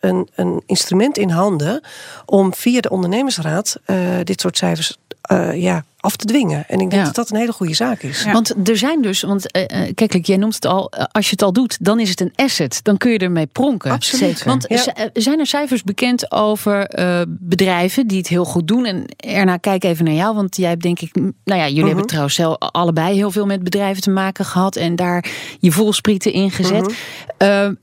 [0.00, 1.80] een, een instrument in handen
[2.24, 6.64] om via de ondernemersraad eh, dit soort cijfers eh, ja, af te dwingen.
[6.68, 7.04] En ik denk Ja.
[7.04, 8.22] dat dat een hele goede zaak is.
[8.22, 8.32] Ja.
[8.32, 11.42] Want er zijn dus, want eh, kijk, jij noemt het al, eh, als je het
[11.42, 12.80] al doet, dan is het een asset.
[12.82, 13.90] Dan kun je ermee pronken.
[13.90, 14.24] Absoluut.
[14.36, 14.48] Zeker.
[14.48, 15.10] Want Ja.
[15.12, 16.90] zijn er cijfers bekend over
[17.28, 18.84] bedrijven die het heel goed doen?
[18.84, 21.86] En Erna, kijk even naar jou, want jij hebt denk ik, nou ja, jullie Mhm.
[21.86, 25.24] hebben trouwens zelf allebei heel veel met bedrijven te maken gehad en daar
[25.60, 26.94] je voelsprieten in gezet.
[27.38, 27.74] Mhm.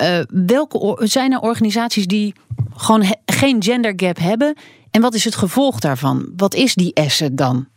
[0.48, 2.34] Welke zijn er organisaties die
[2.76, 4.56] gewoon geen gender gap hebben?
[4.92, 6.30] En wat is het gevolg daarvan?
[6.36, 7.68] Wat is die asset dan?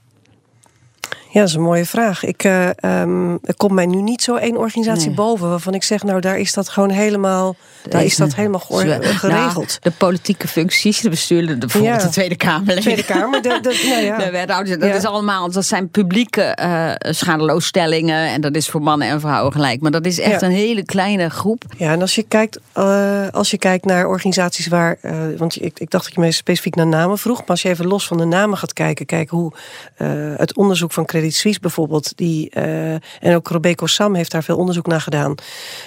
[1.34, 2.24] Ja, dat is een mooie vraag.
[2.24, 6.02] Ik, uh, um, er komt mij nu niet zo één organisatie boven waarvan ik zeg,
[6.02, 7.56] nou daar is dat gewoon helemaal,
[7.88, 9.22] daar is dat helemaal geregeld.
[9.22, 12.80] Nou, de politieke functies, de bestuurder, bijvoorbeeld de Tweede Kamer.
[12.80, 14.62] Tweede Kamer, de, de, nou ja.
[14.62, 19.20] de dat is allemaal, dat zijn publieke uh, schadeloosstellingen en dat is voor mannen en
[19.20, 19.80] vrouwen gelijk.
[19.80, 21.64] Maar dat is echt een hele kleine groep.
[21.76, 24.98] Ja, en als je kijkt, uh, als je kijkt naar organisaties waar,
[25.36, 27.86] want ik, ik dacht dat je me specifiek naar namen vroeg, maar als je even
[27.86, 29.52] los van de namen gaat kijken, kijken hoe
[30.36, 34.56] het onderzoek van Credit Suisse bijvoorbeeld, die, uh, en ook Robeco Sam heeft daar veel
[34.56, 35.34] onderzoek naar gedaan.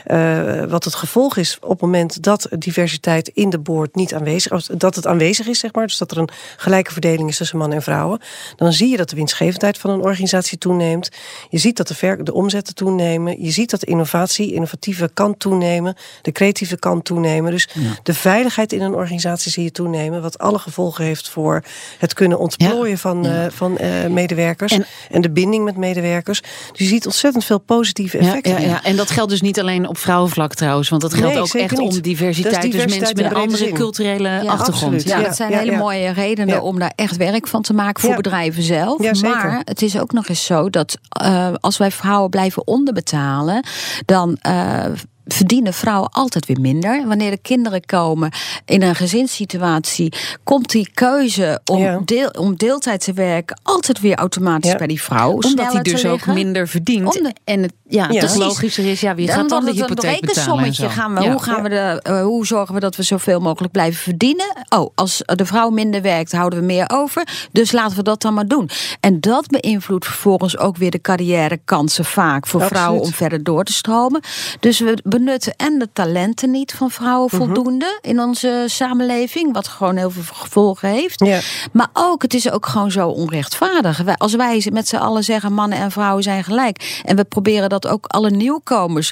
[0.08, 4.52] Uh, wat het gevolg is op het moment dat diversiteit in de boord niet aanwezig
[4.52, 7.58] is, dat het aanwezig is, zeg maar, dus dat er een gelijke verdeling is tussen
[7.58, 8.19] mannen en vrouwen,
[8.56, 11.10] dan zie je dat de winstgevendheid van een organisatie toeneemt.
[11.50, 13.43] Je ziet dat de, ver, de omzetten toenemen.
[13.43, 17.52] Je ziet dat de innovatie, innovatieve kan toenemen, de creatieve kan toenemen.
[17.52, 17.69] Dus
[18.04, 21.63] de veiligheid in een organisatie zie je toenemen, wat alle gevolgen heeft voor
[21.97, 23.78] het kunnen ontplooien van, uh, van
[24.10, 24.71] medewerkers.
[24.71, 26.42] En, en de binding met medewerkers.
[26.42, 28.52] Dus je ziet ontzettend veel positieve effecten.
[28.52, 28.84] Ja, ja, ja.
[28.84, 30.90] En dat geldt dus niet alleen op vrouwenvlak trouwens.
[30.90, 32.72] Want dat geldt ook echt om diversiteit.
[32.72, 35.04] dus mensen met een andere culturele achtergrond.
[35.04, 38.63] Ja, dat zijn hele mooie redenen om daar echt werk van te maken voor bedrijven
[38.63, 39.22] zelf.
[39.22, 43.63] maar het is ook nog eens zo dat uh, als wij vrouwen blijven onderbetalen,
[44.06, 44.38] dan.
[44.48, 44.86] Uh,
[45.28, 47.08] verdienen vrouwen altijd weer minder.
[47.08, 48.32] Wanneer de kinderen komen
[48.66, 50.13] in een gezinssituatie,
[50.44, 55.32] komt die keuze om, deel, om deeltijd te werken altijd weer automatisch bij die vrouw.
[55.32, 57.22] Omdat hij dus ook minder verdient.
[57.44, 58.38] en het ja, ja.
[58.38, 60.73] logischer is, ja, wie gaat dan, de hypotheek betalen?
[60.73, 64.02] Gaan we, hoe, gaan we de, uh, hoe zorgen we dat we zoveel mogelijk blijven
[64.02, 64.65] verdienen?
[64.69, 67.28] Oh, als de vrouw minder werkt, houden we meer over.
[67.52, 68.69] Dus laten we dat dan maar doen.
[69.00, 73.73] En dat beïnvloedt vervolgens ook weer de carrièrekansen vaak voor vrouwen om verder door te
[73.73, 74.21] stromen.
[74.60, 77.38] Dus we benutten en de talenten niet van vrouwen mhm.
[77.38, 81.26] voldoende in onze samenleving, wat gewoon heel veel gevolgen heeft.
[81.26, 81.39] Ja.
[81.71, 84.17] Maar ook, het is ook gewoon zo onrechtvaardig.
[84.17, 87.77] Als wij met z'n allen zeggen mannen en vrouwen zijn gelijk en we proberen dat
[87.86, 89.12] ook alle nieuwkomers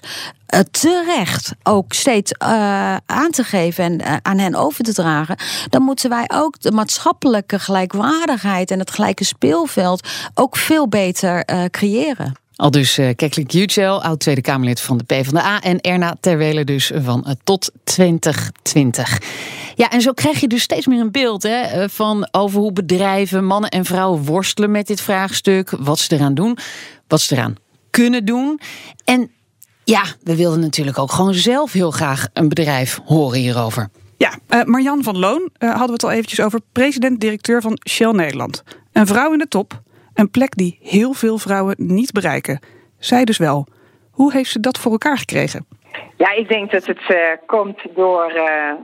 [0.56, 2.48] uh, terecht ook steeds uh,
[3.06, 5.38] aan te geven en uh, aan hen over te dragen,
[5.70, 12.34] dan moeten wij ook de maatschappelijke gelijkwaardigheid en het gelijke speelveld ook veel beter creëren.
[12.56, 15.62] Al dus Keklik Yücel, oud Tweede Kamerlid van de PvdA...
[15.62, 19.22] en Erna Terwele dus van tot 2020.
[19.76, 23.46] Ja, en zo krijg je dus steeds meer een beeld hè, van over hoe bedrijven,
[23.46, 25.70] mannen en vrouwen worstelen met dit vraagstuk.
[25.80, 26.58] Wat ze eraan doen,
[27.08, 27.56] wat ze eraan
[27.96, 28.60] kunnen doen.
[29.06, 29.32] En
[29.84, 33.90] ja, we wilden natuurlijk ook gewoon zelf heel graag een bedrijf horen hierover.
[34.18, 36.60] Ja, uh, Marjan van Loon uh, hadden we het al eventjes over.
[36.72, 38.64] President-directeur van Shell Nederland.
[38.94, 39.82] Een vrouw in de top.
[40.14, 42.60] Een plek die heel veel vrouwen niet bereiken.
[43.00, 43.68] Zij dus wel.
[44.12, 45.66] Hoe heeft ze dat voor elkaar gekregen?
[46.18, 48.32] Ja, ik denk dat het uh, komt door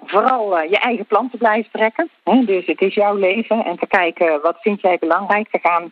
[0.05, 2.09] vooral je eigen plan te blijven trekken.
[2.23, 2.45] Hè?
[2.45, 5.49] Dus het is jouw leven en te kijken wat vind jij belangrijk.
[5.51, 5.91] te gaan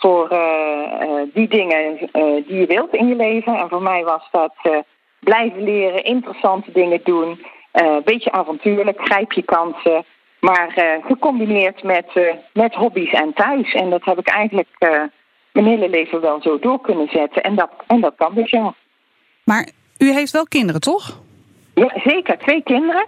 [0.00, 3.54] voor uh, die dingen uh, die je wilt in je leven.
[3.54, 4.84] En voor mij was dat
[5.18, 10.04] blijven leren, interessante dingen doen, een beetje avontuurlijk, grijp je kansen.
[10.40, 13.72] Maar gecombineerd met, met hobby's en thuis.
[13.72, 14.68] En dat heb ik eigenlijk
[15.52, 17.42] mijn hele leven wel zo door kunnen zetten.
[17.42, 18.74] En dat, en dat kan dus ja.
[19.44, 21.20] Maar u heeft wel kinderen, toch?
[21.74, 22.38] Ja, zeker.
[22.38, 23.06] Twee kinderen.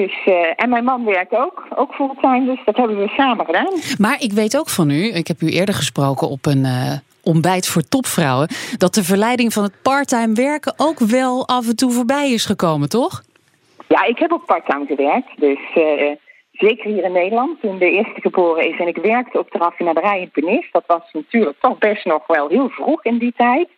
[0.00, 3.72] Dus, uh, en mijn man werkt ook, ook fulltime, dus dat hebben we samen gedaan.
[3.98, 7.68] Maar ik weet ook van u, ik heb u eerder gesproken op een uh, ontbijt
[7.68, 12.30] voor topvrouwen, dat de verleiding van het parttime werken ook wel af en toe voorbij
[12.30, 13.22] is gekomen, toch?
[13.88, 16.10] Ja, ik heb ook parttime gewerkt, dus uh,
[16.52, 18.78] zeker hier in Nederland, toen de eerste geboren is.
[18.78, 20.68] En ik werkte op de raffinaderij in Penis.
[20.72, 23.68] Dat was natuurlijk toch best nog wel heel vroeg in die tijd.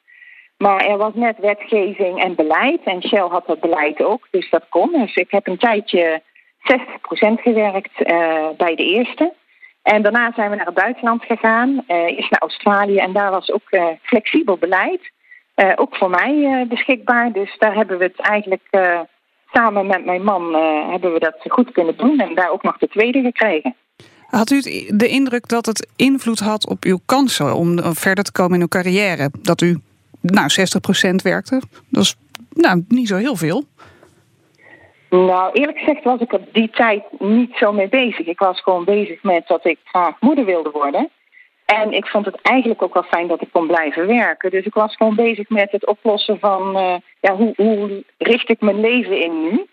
[0.57, 2.81] Maar er was net wetgeving en beleid.
[2.85, 4.93] En Shell had dat beleid ook, dus dat kon.
[4.93, 6.23] Dus ik heb een tijdje
[6.59, 9.33] 60% gewerkt uh, bij de eerste.
[9.83, 12.97] En daarna zijn we naar het buitenland gegaan, uh, eerst naar Australië.
[12.97, 15.01] En daar was ook uh, flexibel beleid.
[15.77, 17.33] ook voor mij beschikbaar.
[17.33, 18.69] Dus daar hebben we het eigenlijk
[19.53, 20.55] samen met mijn man
[20.91, 22.21] hebben we dat goed kunnen doen.
[22.21, 23.75] En daar ook nog de tweede gekregen.
[24.27, 24.61] Had u
[24.97, 28.69] de indruk dat het invloed had op uw kansen om verder te komen in uw
[28.69, 29.31] carrière?
[29.43, 29.81] Dat u
[30.27, 30.49] nou,
[31.11, 31.63] 60% werkte.
[31.89, 32.17] Dat is
[32.51, 33.65] nou, niet zo heel veel.
[35.11, 38.27] Nou, eerlijk gezegd was ik op die tijd niet zo mee bezig.
[38.27, 41.11] Ik was gewoon bezig met dat ik graag moeder wilde worden.
[41.67, 44.51] En ik vond het eigenlijk ook wel fijn dat ik kon blijven werken.
[44.51, 48.61] Dus ik was gewoon bezig met het oplossen van uh, ja, hoe, hoe richt ik
[48.61, 49.67] mijn leven in nu.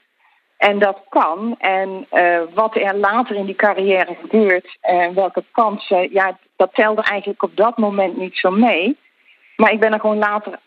[0.57, 1.55] En dat kan.
[1.59, 7.01] En uh, wat er later in die carrière gebeurt en welke kansen, ja, dat telde
[7.01, 8.97] eigenlijk op dat moment niet zo mee.
[9.55, 10.59] Maar ik ben er gewoon later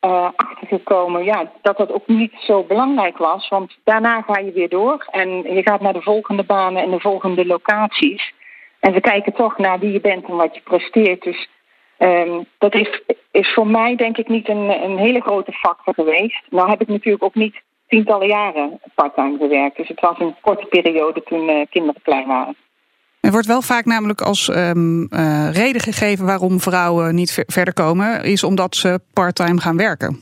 [0.00, 3.48] uh, achter gekomen ja, dat dat ook niet zo belangrijk was.
[3.48, 7.00] Want daarna ga je weer door en je gaat naar de volgende banen en de
[7.00, 8.32] volgende locaties.
[8.80, 11.22] En ze kijken toch naar wie je bent en wat je presteert.
[11.22, 11.48] Dus
[12.02, 16.42] Ehm, dat is, is voor mij denk ik niet een, een hele grote factor geweest.
[16.50, 19.76] Nou heb ik natuurlijk ook niet tientallen jaren parttime gewerkt.
[19.76, 22.56] Dus het was een korte periode toen uh, kinderen klein waren.
[23.22, 28.24] Er wordt wel vaak namelijk als um, uh, reden gegeven waarom vrouwen niet verder komen,
[28.24, 30.20] is omdat ze parttime gaan werken.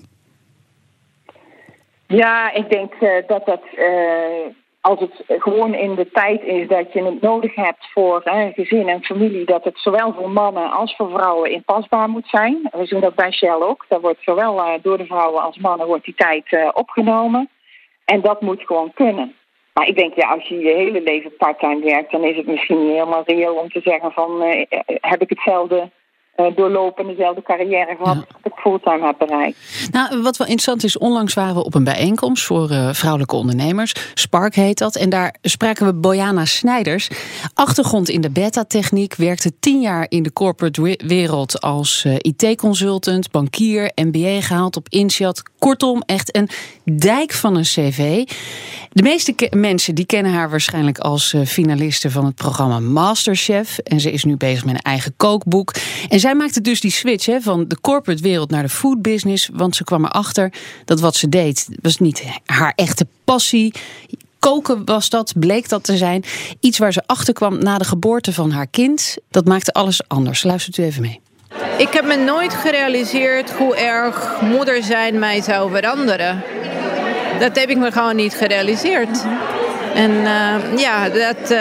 [2.06, 3.62] Ja, ik denk uh, dat dat
[4.80, 8.22] als het gewoon in de tijd is dat je het nodig hebt voor
[8.54, 12.68] gezin en familie, dat het zowel voor mannen als voor vrouwen inpasbaar moet zijn.
[12.72, 13.84] We zien dat bij Shell ook.
[13.88, 17.48] Daar wordt zowel door de vrouwen als mannen wordt die tijd opgenomen.
[18.04, 19.34] En dat moet gewoon kunnen.
[19.74, 22.80] Maar ik denk, ja, als je je hele leven parttime werkt, dan is het misschien
[22.80, 25.90] niet helemaal reëel om te zeggen van uh, heb ik hetzelfde
[26.56, 28.24] doorlopen dezelfde carrière gehad ja.
[28.42, 29.88] dat ik fulltime heb bereikt.
[29.92, 33.94] Nou, wat wel interessant is, onlangs waren we op een bijeenkomst voor uh, vrouwelijke ondernemers.
[34.14, 34.96] Spark heet dat.
[34.96, 37.10] En daar spraken we Bojana Snijders.
[37.54, 43.92] Achtergrond in de beta-techniek, werkte tien jaar in de corporate wereld als uh, IT-consultant, bankier,
[43.94, 45.42] MBA gehaald op Insiat.
[45.58, 46.48] Kortom, echt een
[46.84, 48.28] dijk van een cv.
[48.92, 53.78] De meeste mensen die kennen haar waarschijnlijk als finaliste van het programma Masterchef.
[53.78, 55.74] En ze is nu bezig met een eigen kookboek.
[56.08, 59.48] En zij maakte dus die switch hè, van de corporate wereld naar de food business.
[59.52, 60.52] Want ze kwam erachter
[60.84, 63.74] dat wat ze deed, was niet haar echte passie.
[64.38, 66.24] Koken was dat, bleek dat te zijn.
[66.60, 69.16] Iets waar ze achter kwam na de geboorte van haar kind.
[69.30, 70.42] Dat maakte alles anders.
[70.42, 71.20] Luistert u even mee.
[71.78, 76.42] Ik heb me nooit gerealiseerd hoe erg moeder zijn mij zou veranderen.
[77.38, 79.24] Dat heb ik me gewoon niet gerealiseerd.
[79.94, 81.58] En uh, ja, dat, uh,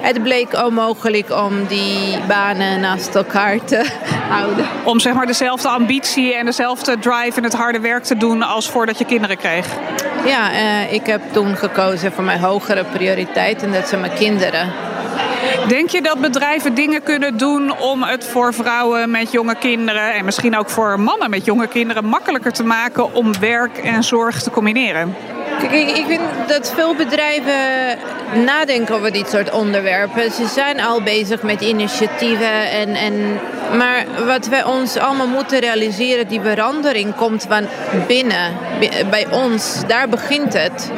[0.00, 3.90] het bleek onmogelijk om die banen naast elkaar te
[4.36, 4.66] houden.
[4.84, 8.70] Om zeg maar dezelfde ambitie en dezelfde drive en het harde werk te doen als
[8.70, 9.66] voordat je kinderen kreeg?
[10.24, 14.72] Ja, uh, ik heb toen gekozen voor mijn hogere prioriteit en dat zijn mijn kinderen.
[15.68, 20.24] Denk je dat bedrijven dingen kunnen doen om het voor vrouwen met jonge kinderen en
[20.24, 24.50] misschien ook voor mannen met jonge kinderen makkelijker te maken om werk en zorg te
[24.50, 25.14] combineren?
[25.70, 27.98] Ik vind dat veel bedrijven
[28.44, 30.30] nadenken over dit soort onderwerpen.
[30.30, 32.70] Ze zijn al bezig met initiatieven.
[32.70, 33.40] En, en,
[33.76, 37.66] maar wat wij ons allemaal moeten realiseren, die verandering komt van
[38.06, 38.52] binnen,
[39.10, 39.82] bij ons.
[39.86, 40.90] Daar begint het.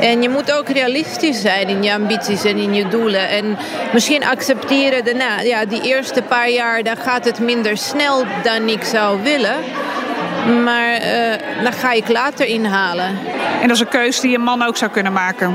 [0.00, 3.28] En je moet ook realistisch zijn in je ambities en in je doelen.
[3.28, 3.58] En
[3.92, 8.84] misschien accepteren daarna, ja, die eerste paar jaar, dan gaat het minder snel dan ik
[8.84, 9.56] zou willen.
[10.64, 13.18] Maar uh, dan ga ik later inhalen.
[13.60, 15.54] En dat is een keuze die een man ook zou kunnen maken?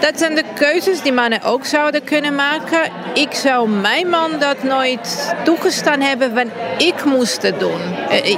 [0.00, 2.80] Dat zijn de keuzes die mannen ook zouden kunnen maken.
[3.14, 7.80] Ik zou mijn man dat nooit toegestaan hebben, want ik moest het doen.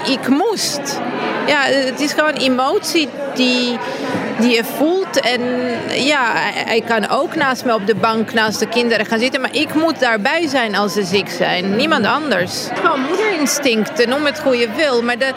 [0.07, 1.01] Ik moest.
[1.47, 3.79] Ja, het is gewoon emotie die,
[4.41, 5.21] die je voelt.
[5.21, 5.41] En
[6.05, 9.41] ja, hij kan ook naast me op de bank naast de kinderen gaan zitten.
[9.41, 11.77] Maar ik moet daarbij zijn als ze ziek zijn.
[11.77, 12.67] Niemand anders.
[12.75, 15.03] Gewoon moederinstincten, noem het goede wil.
[15.03, 15.35] Maar dat,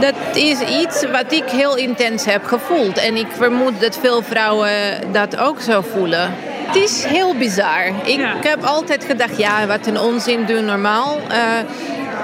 [0.00, 2.98] dat is iets wat ik heel intens heb gevoeld.
[2.98, 4.72] En ik vermoed dat veel vrouwen
[5.12, 6.34] dat ook zo voelen.
[6.66, 7.86] Het is heel bizar.
[8.04, 8.36] Ik ja.
[8.40, 11.18] heb altijd gedacht, ja, wat een onzin, doen normaal.
[11.30, 11.36] Uh,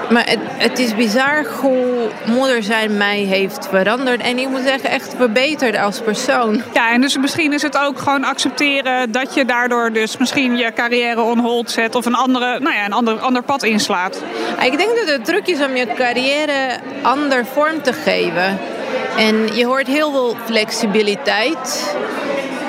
[0.09, 4.21] maar het, het, is bizar hoe moeder zijn mij heeft veranderd.
[4.21, 6.61] En ik moet zeggen, echt verbeterd als persoon.
[6.73, 10.73] Ja, en dus misschien is het ook gewoon accepteren dat je daardoor dus misschien je
[10.73, 14.23] carrière on hold zet of een, andere, nou ja, een ander, ander pad inslaat.
[14.61, 18.59] Ik denk dat het druk is om je carrière ander vorm te geven.
[19.17, 21.95] En je hoort heel veel flexibiliteit.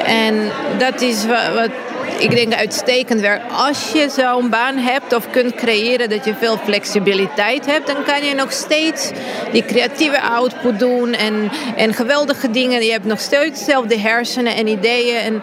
[0.05, 1.71] En dat is wat
[2.19, 3.43] ik denk uitstekend werk.
[3.53, 8.25] Als je zo'n baan hebt of kunt creëren dat je veel flexibiliteit hebt, dan kan
[8.25, 9.11] je nog steeds
[9.53, 12.85] die creatieve output doen en, en geweldige dingen.
[12.85, 15.17] Je hebt nog steeds dezelfde hersenen en ideeën.
[15.17, 15.43] En,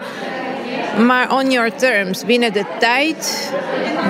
[1.06, 3.50] maar on your terms, binnen de tijd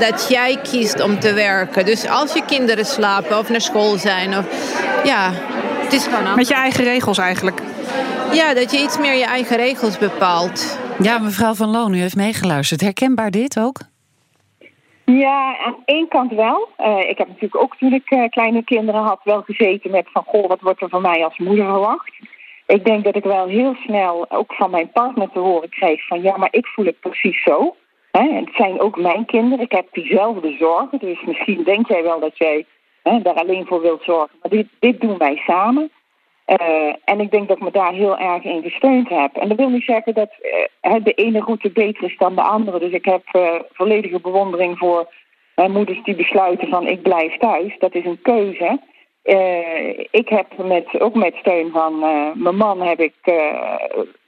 [0.01, 1.85] dat jij kiest om te werken.
[1.85, 4.45] Dus als je kinderen slapen of naar school zijn, of,
[5.05, 5.33] ja,
[5.83, 7.61] het is gewoon Met je eigen regels eigenlijk.
[8.33, 10.79] Ja, dat je iets meer je eigen regels bepaalt.
[11.01, 12.81] Ja, mevrouw Van Loon, u heeft meegeluisterd.
[12.81, 13.81] Herkenbaar dit ook?
[15.05, 16.69] Ja, aan één kant wel.
[16.79, 20.23] Uh, ik heb natuurlijk ook toen ik uh, kleine kinderen had wel gezeten met van...
[20.27, 22.13] goh, wat wordt er van mij als moeder verwacht?
[22.67, 26.23] Ik denk dat ik wel heel snel ook van mijn partner te horen kreeg van...
[26.23, 27.77] ja, maar ik voel het precies zo.
[28.11, 28.33] Hè?
[28.33, 29.65] Het zijn ook mijn kinderen.
[29.65, 30.99] Ik heb diezelfde zorgen.
[30.99, 32.67] Dus misschien denk jij wel dat jij
[33.03, 34.39] hè, daar alleen voor wilt zorgen.
[34.43, 35.91] Maar dit, dit doen wij samen.
[36.47, 39.37] Uh, en ik denk dat ik me daar heel erg in gesteund heb.
[39.37, 40.31] En dat wil niet zeggen dat
[40.83, 42.79] uh, de ene route beter is dan de andere.
[42.79, 45.15] Dus ik heb uh, volledige bewondering voor
[45.55, 47.79] moeders die besluiten van ik blijf thuis.
[47.79, 48.79] Dat is een keuze.
[50.11, 51.99] ik heb met, ook met steun van
[52.35, 53.15] mijn man heb ik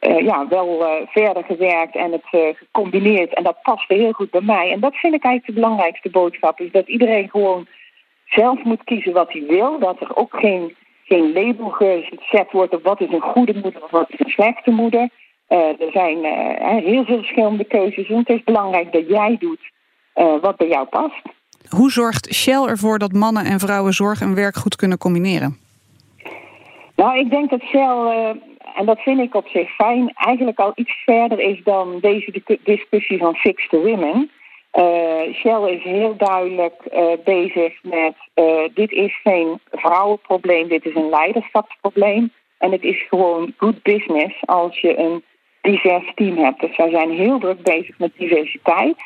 [0.01, 3.35] ja, wel verder gewerkt en het gecombineerd.
[3.35, 4.71] En dat paste heel goed bij mij.
[4.73, 6.61] En dat vind ik eigenlijk de belangrijkste boodschap.
[6.61, 7.67] Is dat iedereen gewoon
[8.25, 9.79] zelf moet kiezen wat hij wil.
[9.79, 10.77] Dat er ook geen,
[11.09, 14.71] geen label gezet wordt op wat is een goede moeder of wat is een slechte
[14.71, 15.09] moeder.
[15.49, 18.09] Uh, er zijn uh, heel veel verschillende keuzes.
[18.09, 19.71] En het is belangrijk dat jij doet
[20.15, 21.23] uh, wat bij jou past.
[21.69, 25.59] Hoe zorgt Shell ervoor dat mannen en vrouwen zorg en werk goed kunnen combineren?
[26.97, 28.37] Nou, ik denk dat Shell,
[28.75, 33.19] en dat vind ik op zich fijn, eigenlijk al iets verder is dan deze discussie
[33.19, 34.31] van Fix the Women.
[34.73, 40.95] Uh, Shell is heel duidelijk uh, bezig met: uh, dit is geen vrouwenprobleem, dit is
[40.95, 42.33] een leiderschapsprobleem.
[42.59, 45.25] En het is gewoon good business als je een
[45.61, 46.61] divers team hebt.
[46.61, 48.97] Dus wij zijn heel druk bezig met diversiteit.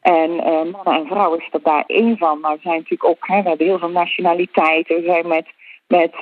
[0.00, 0.30] En
[0.70, 2.40] mannen en vrouwen is er daar één van.
[2.40, 4.96] Maar we zijn natuurlijk ook, hè, we hebben heel veel nationaliteiten.
[4.96, 5.46] We zijn met,
[5.86, 6.14] met,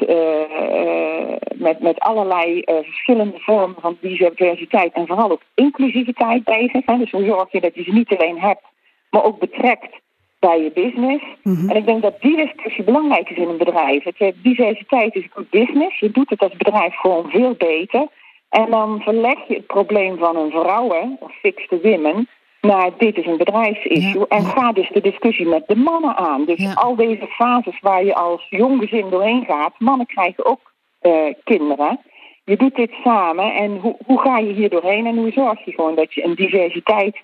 [1.55, 6.86] met, met allerlei verschillende vormen van diversiteit en vooral ook inclusiviteit bezig.
[6.86, 6.99] Hè.
[6.99, 8.62] Dus hoe zorg je dat je ze niet alleen hebt
[9.11, 10.01] maar ook betrekt
[10.39, 11.25] bij je business.
[11.43, 14.05] En ik denk dat die discussie belangrijk is in een bedrijf.
[14.05, 15.99] Het, diversiteit is goed business.
[15.99, 18.07] Je doet het als bedrijf gewoon veel beter.
[18.49, 22.29] En dan verleg je het probleem van een vrouwen, of fix the women,
[22.61, 24.27] naar dit is een bedrijfsissue.
[24.29, 26.45] En ga dus de discussie met de mannen aan.
[26.45, 31.13] Dus al deze fases waar je als jong gezin doorheen gaat, mannen krijgen ook uh,
[31.45, 32.01] kinderen.
[32.45, 35.73] Je doet dit samen en hoe, hoe ga je hier doorheen en hoe zorg je
[35.73, 37.19] gewoon dat je een diversiteit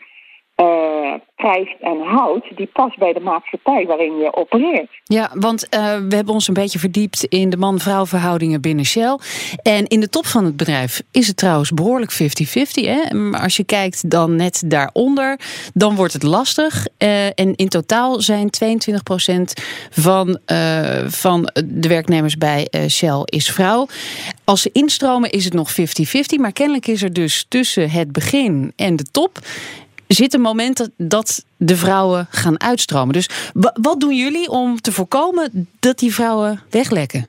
[0.56, 4.90] uh, krijgt en houdt, die past bij de maatschappij waarin je opereert.
[5.04, 9.18] Ja, want uh, we hebben ons een beetje verdiept in de man-vrouw verhoudingen binnen Shell.
[9.62, 12.16] En in de top van het bedrijf is het trouwens behoorlijk 50-50.
[13.12, 15.40] Maar als je kijkt dan net daaronder,
[15.74, 16.86] dan wordt het lastig.
[16.98, 18.70] Uh, en in totaal zijn 22%
[19.90, 20.38] van,
[21.06, 23.86] van de werknemers bij Shell is vrouw.
[24.44, 25.74] Als ze instromen is het nog 50-50.
[26.40, 29.38] Maar kennelijk is er dus tussen het begin en de top
[30.14, 33.12] zit een moment dat de vrouwen gaan uitstromen.
[33.12, 37.26] Dus wat doen jullie om te voorkomen dat die vrouwen weglekken?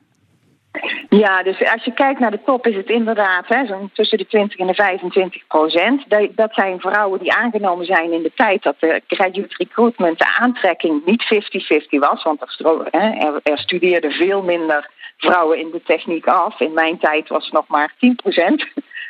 [1.08, 4.58] Ja, dus als je kijkt naar de top is het inderdaad zo'n tussen de 20
[4.58, 6.04] en de 25 procent.
[6.34, 11.04] Dat zijn vrouwen die aangenomen zijn in de tijd dat de graduate recruitment, de aantrekking
[11.04, 12.22] niet 50-50 was.
[12.22, 16.60] Want er, er, er studeerden veel minder vrouwen in de techniek af.
[16.60, 18.66] In mijn tijd was het nog maar 10 procent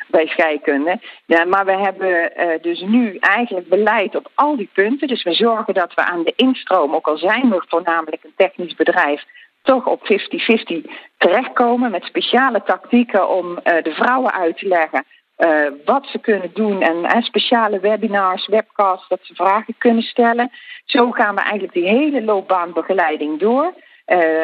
[0.07, 0.99] bij scheikunde.
[1.25, 5.07] Ja, maar we hebben uh, dus nu eigenlijk beleid op al die punten.
[5.07, 8.75] Dus we zorgen dat we aan de instroom, ook al zijn we voornamelijk een technisch
[8.75, 9.23] bedrijf,
[9.61, 15.05] toch op 50-50 terechtkomen met speciale tactieken om uh, de vrouwen uit te leggen.
[15.37, 20.51] Uh, wat ze kunnen doen en speciale webinars, webcasts, dat ze vragen kunnen stellen.
[20.85, 23.73] Zo gaan we eigenlijk die hele loopbaanbegeleiding door.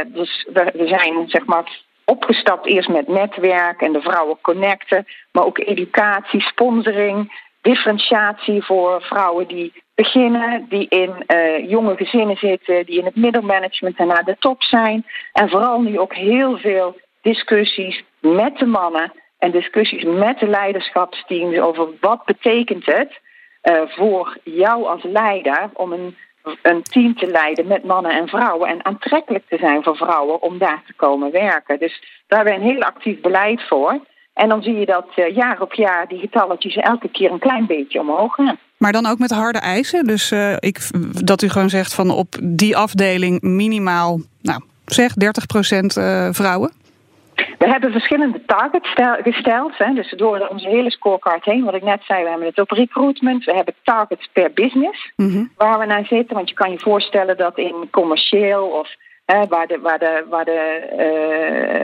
[0.08, 5.58] dus we zijn zeg maar opgestapt eerst met netwerk en de vrouwen connecten, maar ook
[5.58, 13.06] educatie, sponsoring, differentiatie voor vrouwen die beginnen, die in uh, jonge gezinnen zitten, die in
[13.06, 15.06] het middelmanagement en naar de top zijn.
[15.34, 21.60] En vooral nu ook heel veel discussies met de mannen en discussies met de leiderschapsteams
[21.60, 23.20] over wat betekent het
[23.64, 26.16] uh, voor jou als leider om een
[26.62, 30.58] een team te leiden met mannen en vrouwen en aantrekkelijk te zijn voor vrouwen om
[30.58, 31.80] daar te komen werken.
[31.80, 34.00] Dus daar hebben we een heel actief beleid voor.
[34.34, 37.66] En dan zie je dat uh, jaar op jaar die getalletjes elke keer een klein
[37.66, 38.58] beetje omhoog gaan.
[38.78, 40.06] Maar dan ook met harde eisen.
[40.06, 40.90] Dus uh, ik,
[41.26, 45.16] dat u gewoon zegt van op die afdeling minimaal, nou zeg 30%
[45.98, 46.72] uh, vrouwen.
[47.64, 48.94] We hebben verschillende targets
[49.24, 49.78] gesteld.
[49.78, 49.94] Hè.
[49.94, 53.44] Dus door onze hele scorecard heen, wat ik net zei, we hebben het op recruitment.
[53.44, 55.46] We hebben targets per business Mhm.
[55.58, 56.36] waar we naar zitten.
[56.36, 58.90] Want je kan je voorstellen dat in commercieel of
[59.26, 60.62] hè, waar, de, waar, de, waar, de,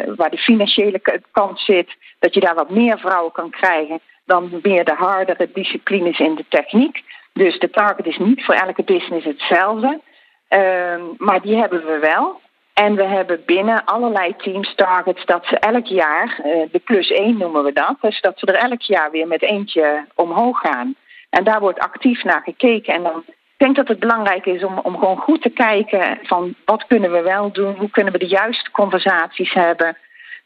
[0.08, 1.02] uh, waar de financiële
[1.32, 6.20] kant zit, dat je daar wat meer vrouwen kan krijgen dan meer de hardere disciplines
[6.20, 7.02] in de techniek.
[7.34, 10.00] Dus de target is niet voor elke business hetzelfde.
[10.50, 12.40] Uh, maar die hebben we wel.
[12.86, 16.40] En we hebben binnen allerlei teams targets dat ze elk jaar,
[16.72, 20.06] de plus één noemen we dat, dus dat ze er elk jaar weer met eentje
[20.16, 20.96] omhoog gaan.
[21.30, 22.94] En daar wordt actief naar gekeken.
[22.94, 26.56] En dan ik denk dat het belangrijk is om, om gewoon goed te kijken van
[26.66, 29.98] wat kunnen we wel doen, hoe kunnen we de juiste conversaties hebben.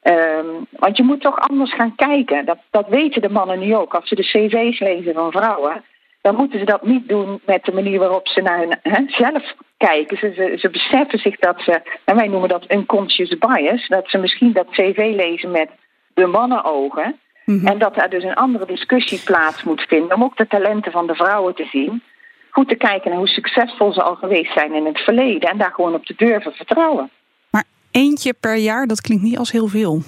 [0.04, 2.46] Um, want je moet toch anders gaan kijken.
[2.46, 3.94] Dat, dat weten de mannen nu ook.
[3.94, 5.84] Als ze de cv's lezen van vrouwen,
[6.24, 9.56] dan moeten ze dat niet doen met de manier waarop ze naar hun hè, zelf
[9.78, 10.18] kijken.
[10.18, 14.18] Ze, ze, ze, beseffen zich dat ze, en wij noemen dat unconscious bias, dat ze
[14.18, 15.70] misschien dat cv lezen met
[16.14, 17.20] de mannenogen.
[17.46, 17.68] Mm -hmm.
[17.68, 21.08] En dat er dus een andere discussie plaats moet vinden om ook de talenten van
[21.08, 22.04] de vrouwen te zien.
[22.50, 25.72] Goed te kijken naar hoe succesvol ze al geweest zijn in het verleden en daar
[25.74, 27.10] gewoon op te durven vertrouwen.
[27.50, 30.02] Maar eentje per jaar, dat klinkt niet als heel veel.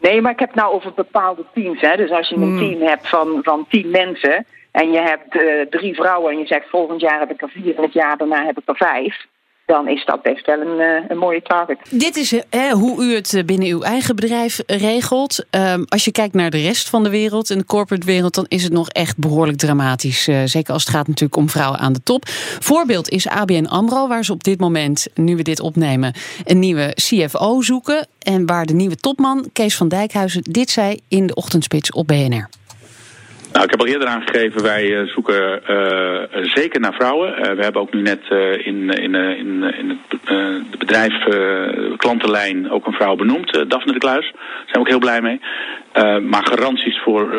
[0.00, 1.80] Nee, maar ik heb het nou over bepaalde teams.
[1.80, 1.96] Hè.
[1.96, 2.58] Dus als je een mm.
[2.58, 4.46] team hebt van, van tien mensen
[4.80, 7.76] en je hebt uh, drie vrouwen en je zegt volgend jaar heb ik er vier
[7.76, 9.26] en het jaar daarna heb ik er vijf.
[9.66, 11.78] dan is dat best wel een, eh, een mooie target.
[11.90, 15.46] Dit is eh, hoe u het binnen uw eigen bedrijf regelt.
[15.50, 18.44] Um, als je kijkt naar de rest van de wereld, in de corporate wereld, dan
[18.48, 20.28] is het nog echt behoorlijk dramatisch.
[20.44, 22.22] Zeker als het gaat natuurlijk om vrouwen aan de top.
[22.60, 26.12] Voorbeeld is ABN Amro, waar ze op dit moment, nu we dit opnemen,
[26.44, 28.06] een nieuwe CFO zoeken.
[28.22, 32.48] En waar de nieuwe topman, Kees van Dijkhuizen, dit zei in de ochtendspits op BNR.
[33.52, 37.28] Nou, ik heb al eerder aangegeven, wij uh, zoeken uh, zeker naar vrouwen.
[37.28, 38.20] Uh, we hebben ook nu net
[38.64, 40.20] in, in, in, in het
[40.70, 41.14] de bedrijf
[41.96, 44.32] klantenlijn ook een vrouw benoemd, Daphne de Kluis.
[44.32, 45.40] Daar zijn we ook heel blij mee.
[46.22, 47.36] maar garanties voor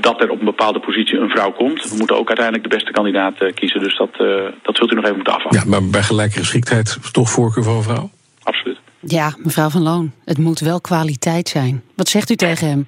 [0.00, 1.90] dat er op een bepaalde positie een vrouw komt.
[1.90, 3.80] We moeten ook uiteindelijk de beste kandidaat kiezen.
[3.80, 4.16] Dus dat,
[4.62, 5.60] dat zult u nog even moeten afwachten.
[5.60, 8.10] Ja, maar bij gelijke geschiktheid toch voorkeur voor een vrouw?
[8.42, 8.78] Absoluut.
[9.00, 11.82] Ja, mevrouw Van Loon, het moet wel kwaliteit zijn.
[11.94, 12.86] Wat zegt u tegen hem?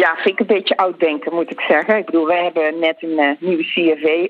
[0.00, 1.96] Ja, vind ik een beetje oud denken, moet ik zeggen.
[1.96, 3.64] Ik bedoel, wij hebben net een uh, nieuwe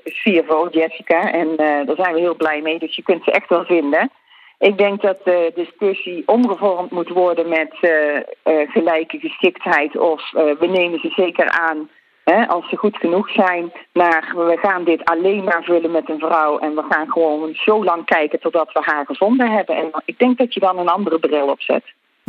[0.04, 1.32] CFO, Jessica.
[1.32, 4.10] En uh, daar zijn we heel blij mee, dus je kunt ze echt wel vinden.
[4.58, 7.76] Ik denk dat de discussie omgevormd moet worden met
[8.44, 9.96] gelijke geschiktheid.
[9.96, 11.88] Of we nemen ze zeker aan
[12.24, 13.72] hè, als ze goed genoeg zijn.
[13.92, 16.58] Naar we gaan dit alleen maar vullen met een vrouw.
[16.58, 19.76] En we gaan gewoon zo lang kijken totdat we haar gevonden hebben.
[19.76, 21.84] En ik denk dat je dan een andere bril opzet.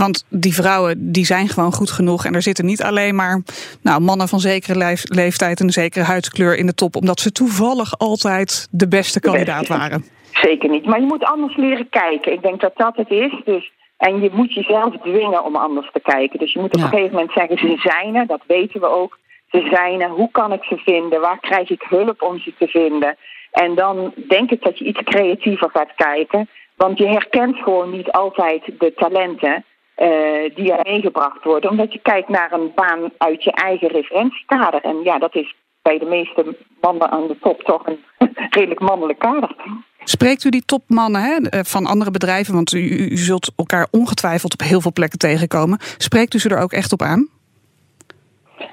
[0.06, 2.26] Want die vrouwen die zijn gewoon goed genoeg.
[2.26, 3.41] En er zitten niet alleen maar
[3.82, 6.95] nou, mannen van zekere leeftijd en een zekere huidskleur in de top.
[6.95, 10.06] Omdat ze toevallig altijd de beste kandidaat waren.
[10.32, 10.86] Zeker niet.
[10.86, 12.32] Maar je moet anders leren kijken.
[12.32, 13.41] Ik denk dat dat het is.
[13.45, 16.39] Dus, en je moet jezelf dwingen om anders te kijken.
[16.39, 16.84] Dus je moet op ja.
[16.84, 18.28] een gegeven moment zeggen, ze zijn er.
[18.28, 19.20] Dat weten we ook.
[19.52, 20.10] Ze zijn er.
[20.10, 21.22] Hoe kan ik ze vinden?
[21.22, 23.18] Waar krijg ik hulp om ze te vinden?
[23.52, 26.49] En dan denk ik dat je iets creatiever gaat kijken.
[26.76, 29.66] Want je herkent gewoon niet altijd de talenten.
[29.97, 31.69] Uh, die er ingebracht worden.
[31.69, 34.81] Omdat je kijkt naar een baan uit je eigen referentiekader.
[34.81, 37.99] En ja, dat is bij de meeste mannen aan de top toch een
[38.57, 39.55] redelijk mannelijk kader.
[40.03, 44.53] Spreekt u die topmannen hè, eh, van andere bedrijven, want u, u, zult elkaar ongetwijfeld
[44.53, 45.77] op heel veel plekken tegenkomen.
[45.97, 47.29] Spreekt u ze er ook echt op aan?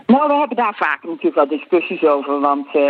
[0.07, 2.41] Nou, we hebben daar vaak natuurlijk wel discussies over.
[2.41, 2.83] Want uh,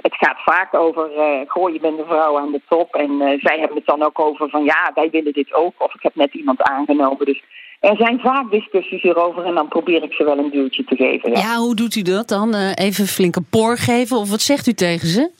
[0.00, 2.94] het gaat vaak over, uh, goh, je bent een vrouw aan de top.
[2.94, 5.74] En uh, zij hebben het dan ook over van, ja, wij willen dit ook.
[5.78, 7.26] Of ik heb net iemand aangenomen.
[7.26, 7.42] Dus
[7.80, 11.30] er zijn vaak discussies hierover en dan probeer ik ze wel een duwtje te geven.
[11.30, 12.54] Ja, ja hoe doet u dat dan?
[12.54, 14.16] Uh, even flinke poor geven?
[14.16, 15.30] Of wat zegt u tegen ze?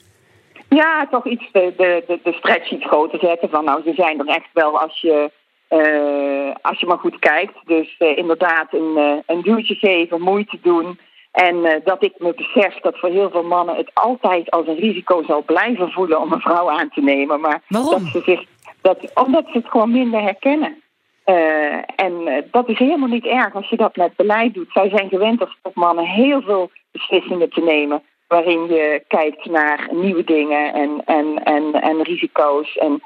[0.68, 3.50] Ja, toch iets de, de, de, de stretch iets groter zetten.
[3.50, 5.30] Van nou, ze zijn er echt wel als je,
[6.62, 7.54] als je maar goed kijkt.
[7.64, 10.98] Dus inderdaad een, een duwtje geven, moeite doen...
[11.30, 14.78] En uh, dat ik me besef dat voor heel veel mannen het altijd als een
[14.78, 17.40] risico zal blijven voelen om een vrouw aan te nemen.
[17.40, 17.90] Maar Waarom?
[17.90, 18.44] Dat ze zich,
[18.80, 20.82] dat, omdat ze het gewoon minder herkennen.
[21.26, 24.70] Uh, en uh, dat is helemaal niet erg als je dat met beleid doet.
[24.72, 28.02] Zij zijn gewend als topmannen heel veel beslissingen te nemen.
[28.28, 32.76] Waarin je kijkt naar nieuwe dingen en, en, en, en risico's.
[32.76, 33.02] En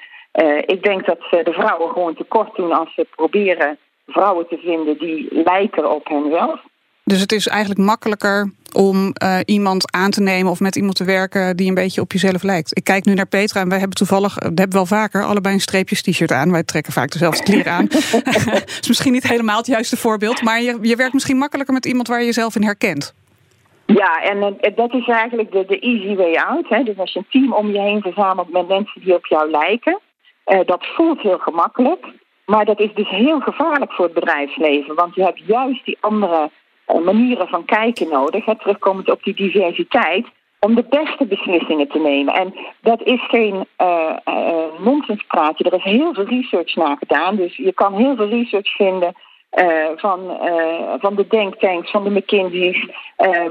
[0.66, 4.98] ik denk dat ze de vrouwen gewoon tekort doen als ze proberen vrouwen te vinden
[4.98, 6.60] die lijken op henzelf.
[7.04, 11.04] Dus het is eigenlijk makkelijker om uh, iemand aan te nemen of met iemand te
[11.04, 12.76] werken die een beetje op jezelf lijkt.
[12.76, 15.60] Ik kijk nu naar Petra en wij hebben toevallig, dat hebben wel vaker, allebei een
[15.60, 16.52] streepjes t-shirt aan.
[16.52, 17.88] Wij trekken vaak dezelfde kleren aan.
[18.80, 22.08] is misschien niet helemaal het juiste voorbeeld, maar je, je werkt misschien makkelijker met iemand
[22.08, 23.14] waar je jezelf in herkent.
[23.86, 26.68] Ja, en uh, dat is eigenlijk de, de easy way out.
[26.68, 26.82] Hè.
[26.82, 30.00] Dus als je een team om je heen verzamelt met mensen die op jou lijken,
[30.46, 32.06] uh, dat voelt heel gemakkelijk.
[32.46, 34.94] Maar dat is dus heel gevaarlijk voor het bedrijfsleven.
[34.94, 36.50] Want je hebt juist die andere
[37.04, 40.26] manieren van kijken nodig, terugkomend op die diversiteit,
[40.60, 42.34] om de beste beslissingen te nemen.
[42.34, 45.64] En dat is geen uh, uh, nonsenspraatje.
[45.64, 47.36] Er is heel veel research naar gedaan.
[47.36, 49.12] Dus je kan heel veel research vinden
[49.58, 49.66] uh,
[49.96, 50.20] van,
[50.98, 52.86] van de denktanks, van de McKinsey's,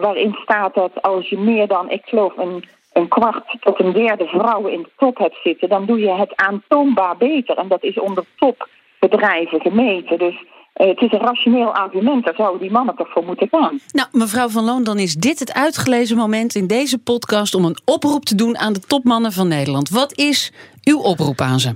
[0.01, 2.63] waarin staat dat als je meer dan, ik geloof, een,
[2.93, 6.35] een kwart tot een derde vrouwen in de top hebt zitten, dan doe je het
[6.35, 7.57] aantoonbaar beter.
[7.57, 10.17] En dat is onder topbedrijven gemeten.
[10.17, 10.43] Dus
[10.77, 13.79] uh, het is een rationeel argument, daar zouden die mannen toch voor moeten gaan.
[13.91, 17.77] Nou, mevrouw Van Loon, dan is dit het uitgelezen moment in deze podcast om een
[17.85, 19.89] oproep te doen aan de topmannen van Nederland.
[19.89, 20.53] Wat is
[20.83, 21.75] uw oproep aan ze?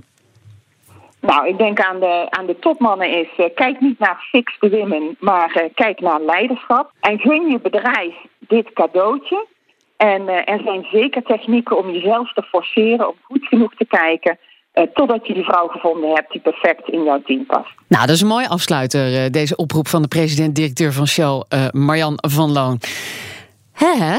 [1.21, 5.17] Nou, ik denk aan de, aan de topmannen is, uh, kijk niet naar fixed women,
[5.19, 6.91] maar uh, kijk naar leiderschap.
[6.99, 9.45] En gun je bedrijf dit cadeautje.
[9.97, 14.37] En er zijn zeker technieken om jezelf te forceren om goed genoeg te kijken
[14.77, 17.69] uh, totdat je die vrouw gevonden hebt die perfect in jouw team past.
[17.87, 21.67] Nou, dat is een mooi afsluiter, uh, deze oproep van de president-directeur van Shell, uh,
[21.71, 22.79] Marjan van Loon.
[23.71, 23.85] Hè?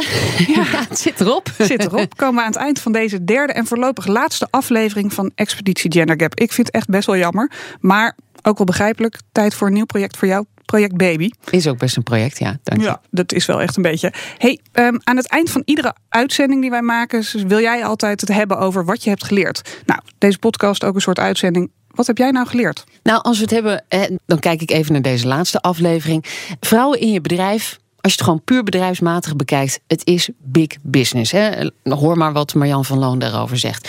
[0.54, 1.48] Ja, het zit erop.
[1.58, 2.16] Zit erop.
[2.16, 6.20] Komen we aan het eind van deze derde en voorlopig laatste aflevering van Expeditie Gender
[6.20, 6.34] Gap.
[6.34, 7.50] Ik vind het echt best wel jammer,
[7.80, 8.16] maar
[8.48, 9.20] ook wel begrijpelijk.
[9.32, 10.44] Tijd voor een nieuw project voor jou.
[10.64, 11.30] Project Baby.
[11.50, 12.58] Is ook best een project, ja.
[12.62, 12.86] Dank je.
[12.86, 14.12] Ja, dat is wel echt een beetje.
[14.38, 18.30] Hey, ehm, aan het eind van iedere uitzending die wij maken, wil jij altijd het
[18.32, 19.80] hebben over wat je hebt geleerd.
[19.86, 21.70] Nou, deze podcast ook een soort uitzending.
[21.88, 22.84] Wat heb jij nou geleerd?
[23.02, 23.84] Nou, als we het hebben,
[24.26, 26.24] dan kijk ik even naar deze laatste aflevering.
[26.60, 27.78] Vrouwen in je bedrijf.
[28.00, 31.32] Als je het gewoon puur bedrijfsmatig bekijkt, het is big business.
[31.32, 31.70] Hè?
[31.82, 33.88] Hoor maar wat Marjan van Loon daarover zegt.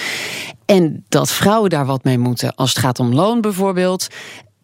[0.65, 4.07] En dat vrouwen daar wat mee moeten als het gaat om loon bijvoorbeeld.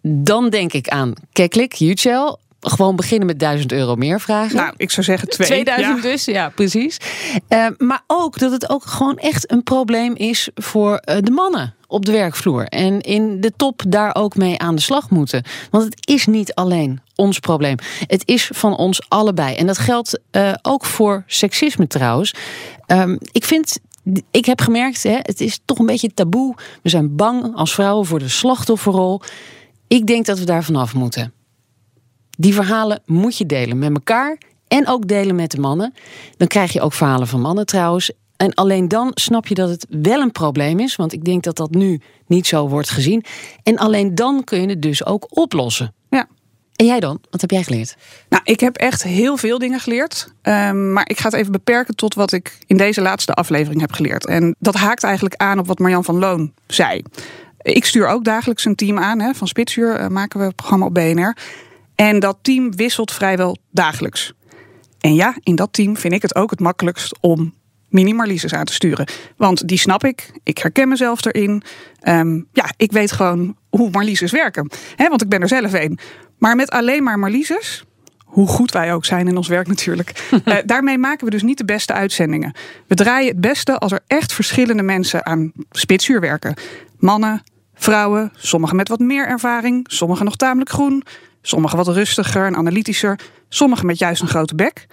[0.08, 2.39] Dan denk ik aan Keklik, Jutschel.
[2.60, 4.56] Gewoon beginnen met 1000 euro meer vragen.
[4.56, 5.47] Nou, ik zou zeggen twee.
[5.47, 6.01] 2000 Ja.
[6.01, 6.97] dus, ja, precies.
[7.47, 11.76] Eh, maar ook dat het ook gewoon echt een probleem is voor eh, de mannen
[11.88, 12.64] op de werkvloer.
[12.64, 15.43] En in de top daar ook mee aan de slag moeten.
[15.72, 17.78] Want het is niet alleen ons probleem.
[18.08, 19.56] Het is van ons allebei.
[19.56, 22.34] En dat geldt eh, ook voor seksisme trouwens.
[22.86, 23.80] Ehm, ik vind.
[24.32, 26.56] Ik heb gemerkt, hè, het is toch een beetje taboe.
[26.82, 29.22] We zijn bang als vrouwen voor de slachtofferrol.
[29.88, 31.33] Ik denk dat we daar vanaf moeten.
[32.38, 35.93] Die verhalen moet je delen met elkaar en ook delen met de mannen.
[36.38, 38.11] Dan krijg je ook verhalen van mannen trouwens.
[38.38, 41.55] En alleen dan snap je dat het wel een probleem is, want ik denk dat
[41.55, 43.23] dat nu niet zo wordt gezien.
[43.63, 45.93] En alleen dan kun je het dus ook oplossen.
[46.09, 46.27] Ja.
[46.75, 47.19] En jij dan?
[47.29, 47.95] Wat heb jij geleerd?
[48.29, 50.33] Nou, ik heb echt heel veel dingen geleerd.
[50.41, 53.91] Ehm, maar ik ga het even beperken tot wat ik in deze laatste aflevering heb
[53.91, 54.25] geleerd.
[54.25, 57.01] En dat haakt eigenlijk aan op wat Marjan van Loon zei.
[57.66, 59.20] Ik stuur ook dagelijks een team aan.
[59.20, 61.38] Hè, van Spitsuur eh, maken we het programma op BNR.
[61.95, 64.34] En dat team wisselt vrijwel dagelijks.
[64.99, 67.53] En ja, in dat team vind ik het ook het makkelijkst om
[67.89, 69.07] mini-Marlises aan te sturen.
[69.38, 70.32] Want die snap ik.
[70.43, 71.63] Ik herken mezelf erin.
[71.99, 74.72] Ehm, ja, ik weet gewoon hoe Marlises werken.
[74.95, 75.99] Hè, want ik ben er zelf een.
[76.38, 77.84] Maar met alleen maar Marlises,
[78.26, 80.09] hoe goed wij ook zijn in ons werk natuurlijk.
[80.45, 82.53] eh, daarmee maken we dus niet de beste uitzendingen.
[82.88, 86.53] We draaien het beste als er echt verschillende mensen aan spitsuur werken.
[86.97, 87.43] Mannen,
[87.76, 91.03] vrouwen, sommigen met wat meer ervaring, sommigen nog tamelijk groen,
[91.41, 93.19] sommigen wat rustiger en analytischer,
[93.49, 94.88] sommigen met juist een grote bek.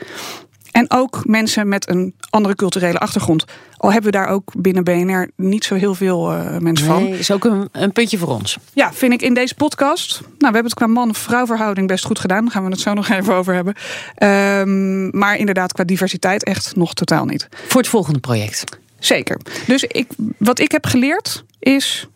[0.73, 3.45] En ook mensen met een andere culturele achtergrond.
[3.77, 7.07] Al hebben we daar ook binnen BNR niet zo heel veel eh, mensen van.
[7.07, 8.59] Is ook een, een puntje voor ons.
[8.73, 10.21] Ja, vind ik in deze podcast.
[10.21, 12.43] Nou, we hebben het qua man-vrouw verhouding best goed gedaan.
[12.43, 13.75] Daar gaan we het zo nog even over hebben.
[14.15, 17.49] Ehm, maar inderdaad, qua diversiteit echt nog totaal niet.
[17.69, 18.65] Voor het volgende project.
[18.99, 19.41] Zeker.
[19.67, 20.07] Dus ik,
[20.39, 22.09] wat ik heb geleerd is.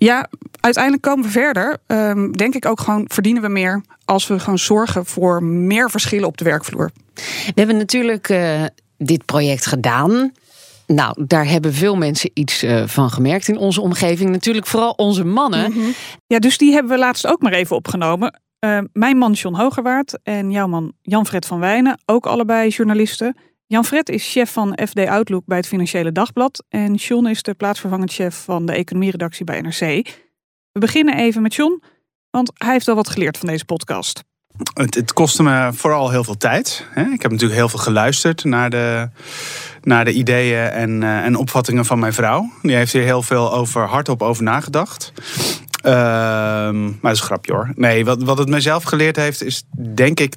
[0.00, 0.28] Ja,
[0.60, 1.78] uiteindelijk komen we verder.
[1.86, 6.28] Ehm, denk ik ook gewoon verdienen we meer als we gewoon zorgen voor meer verschillen
[6.28, 6.90] op de werkvloer.
[7.14, 8.64] We hebben natuurlijk eh,
[8.96, 10.32] dit project gedaan.
[10.86, 14.30] Nou, daar hebben veel mensen iets eh, van gemerkt in onze omgeving.
[14.30, 15.74] Natuurlijk vooral onze mannen.
[16.26, 18.40] Ja, dus die hebben we laatst ook maar even opgenomen.
[18.58, 23.36] Eh, mijn man John Hogerwaard en jouw man Jan-Fred van Wijnen, ook allebei journalisten.
[23.68, 26.64] Jan-Fred is chef van FD Outlook bij het Financiële Dagblad.
[26.68, 29.80] En John is de plaatsvervangend chef van de economieredactie bij NRC.
[30.72, 31.82] We beginnen even met John,
[32.30, 34.24] want hij heeft wel wat geleerd van deze podcast.
[34.74, 36.86] Het, kostte me vooral heel veel tijd.
[36.94, 39.08] Ik heb natuurlijk heel veel geluisterd naar de,
[39.82, 42.50] naar de ideeën en, eh, en opvattingen van mijn vrouw.
[42.62, 45.12] Die heeft hier heel veel over, hardop over nagedacht.
[45.82, 47.72] Ehm, maar dat is een grapje hoor.
[47.74, 49.62] Nee, wat, wat het mezelf geleerd heeft, is
[49.94, 50.36] denk ik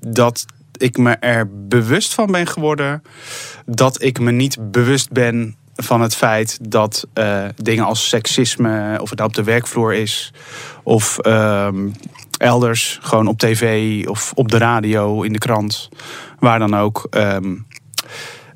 [0.00, 0.44] dat
[0.82, 3.02] ik me er bewust van ben geworden
[3.66, 9.10] dat ik me niet bewust ben van het feit dat eh, dingen als seksisme, of
[9.10, 10.32] het nou op de werkvloer is,
[10.82, 11.88] of ehm,
[12.38, 15.88] elders, gewoon op tv of op de radio, in de krant,
[16.38, 17.06] waar dan ook.
[17.10, 17.54] ehm,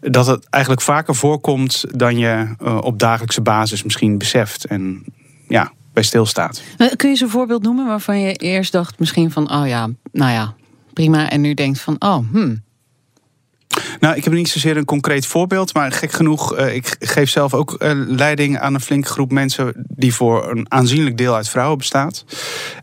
[0.01, 5.05] dat het eigenlijk vaker voorkomt dan je eh, op dagelijkse basis misschien beseft en
[5.49, 6.63] ja, bij stilstaat.
[6.77, 9.53] Eh, Kun je eens een voorbeeld noemen waarvan je eerst dacht misschien van...
[9.53, 10.55] oh ja, nou ja,
[10.99, 11.31] prima.
[11.31, 12.63] En nu denkt van, oh, hmm.
[14.01, 17.55] Nou, ik heb niet zozeer een concreet voorbeeld, maar gek genoeg, eh, ik geef zelf
[17.55, 21.79] ook eh, leiding aan een flinke groep mensen die voor een aanzienlijk deel uit vrouwen
[21.79, 22.25] bestaat.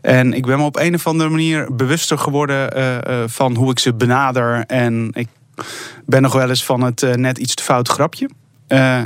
[0.02, 3.78] En ik ben me op een of andere manier bewuster geworden eh, van hoe ik
[3.78, 4.64] ze benader.
[4.66, 5.28] En ik
[6.06, 8.28] ben nog wel eens van het net iets te fout grapje.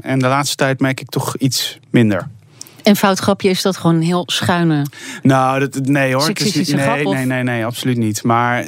[0.02, 2.28] En de laatste tijd merk ik toch iets minder.
[2.82, 4.86] En fout grapje is dat gewoon een heel schuine...
[5.22, 6.28] Nou, dat, nee hoor.
[6.28, 8.22] Het is, nee, grap, nee, nee, nee, absoluut niet.
[8.22, 8.66] Maar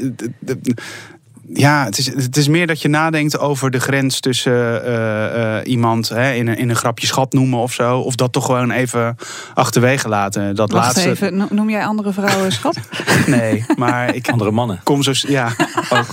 [1.54, 5.66] ja, het is, het is meer dat je nadenkt over de grens tussen eh, eh,
[5.66, 7.98] iemand hè, in, een, in een grapje schat noemen of zo.
[7.98, 9.16] Of dat toch gewoon even
[9.54, 10.54] achterwege laten.
[10.54, 11.10] Dat Wacht laatste.
[11.10, 12.76] even, noem jij andere vrouwen schat?
[13.26, 14.80] Nee, maar ik Andere mannen.
[14.82, 15.12] kom zo.
[15.14, 15.52] Ja,
[15.90, 16.06] ook.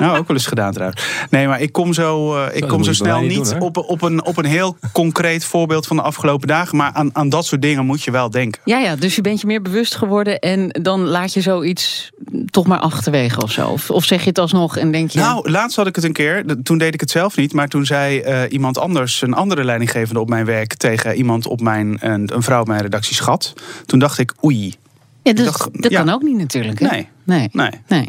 [0.10, 1.02] Nou, ook wel eens gedaan trouwens.
[1.30, 3.64] Nee, maar ik kom zo, eh, ik dat kom zo snel niet niet doen, hè?
[3.64, 6.76] op, op, een, op een heel concreet voorbeeld van de afgelopen dagen.
[6.76, 8.60] Maar aan, aan dat soort dingen moet je wel denken.
[8.64, 10.38] Ja, ja, dus je bent je meer bewust geworden...
[10.38, 12.10] en dan laat je zoiets
[12.50, 13.68] toch maar achterwege of zo.
[13.68, 15.18] Of, of zeg je het alsnog en denk je...
[15.18, 16.44] Nou, laatst had ik het een keer.
[16.62, 17.52] Toen deed ik het zelf niet.
[17.52, 20.74] Maar toen zei eh, iemand anders, een andere leidinggevende op mijn werk...
[20.74, 23.54] tegen iemand op mijn, een, een vrouw op mijn redactie schat.
[23.86, 24.74] Toen dacht ik, oei.
[25.22, 26.02] Ja, dat, dacht, dat ja.
[26.02, 26.78] kan ook niet natuurlijk.
[26.78, 26.86] Hè?
[26.88, 27.08] Nee.
[27.24, 27.48] Nee.
[27.52, 27.70] Nee.
[27.88, 28.08] nee.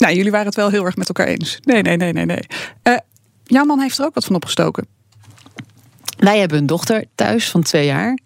[0.00, 1.58] Nou, jullie waren het wel heel erg met elkaar eens.
[1.62, 2.42] Nee, nee, nee, nee, nee.
[2.82, 2.96] Eh,
[3.44, 4.86] jouw man heeft er ook wat van opgestoken.
[6.18, 8.18] Wij hebben een dochter thuis van twee jaar.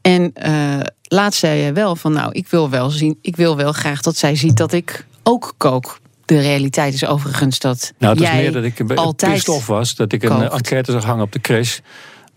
[0.00, 3.72] En eh, laatst zei jij wel van nou, ik wil wel zien, ik wil wel
[3.72, 6.00] graag dat zij ziet dat ik ook kook.
[6.24, 9.94] De realiteit is overigens dat Nou, het jij meer dat ik een beetje was.
[9.94, 10.42] Dat ik een kookt.
[10.42, 11.78] eh, enquête zag hangen op de crash.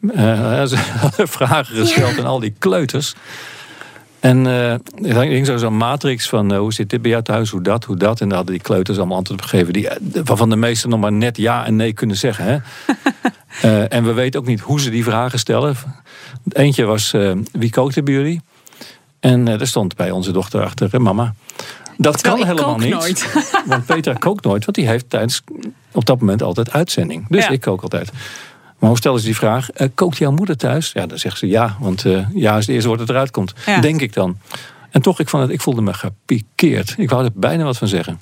[0.02, 3.16] Eh, ze hadden vragen gesteld aan al die kleuters.
[4.26, 7.50] En eh, er ging zo zo'n matrix van eh, hoe zit dit bij jou thuis,
[7.50, 8.22] hoe dat, hoe dat.
[8.22, 9.74] En daar hadden die kleuters allemaal antwoord op gegeven.
[9.74, 12.46] Die, eh, waarvan de meesten nog maar net ja en nee kunnen zeggen.
[12.46, 12.58] Hè?
[13.90, 15.76] En we weten ook niet hoe ze die vragen stellen.
[16.50, 17.14] Eentje was,
[17.52, 18.42] wie kookte bij jullie?
[19.20, 21.34] En er stond bij onze dochter achter, mama.
[21.98, 22.90] Dat Terwijl kan helemaal niet.
[22.94, 23.34] nooit.
[23.68, 25.42] Want Petra kookt nooit, want die heeft tijdens
[25.92, 27.26] op dat moment altijd uitzending.
[27.30, 27.50] Dus Ja.
[27.50, 28.12] ik kook altijd.
[28.86, 29.72] Maar hoe stellen ze die vraag?
[29.72, 30.92] eh, kookt jouw moeder thuis?
[30.92, 33.54] Ja, dan zegt ze ja, want eh, ja is het eerste woord dat eruit komt.
[33.66, 33.80] Ja.
[33.80, 34.38] Denk ik dan.
[34.90, 36.94] En toch, ik, vond het, ik voelde me gepikeerd.
[36.98, 38.20] Ik wou er bijna wat van zeggen.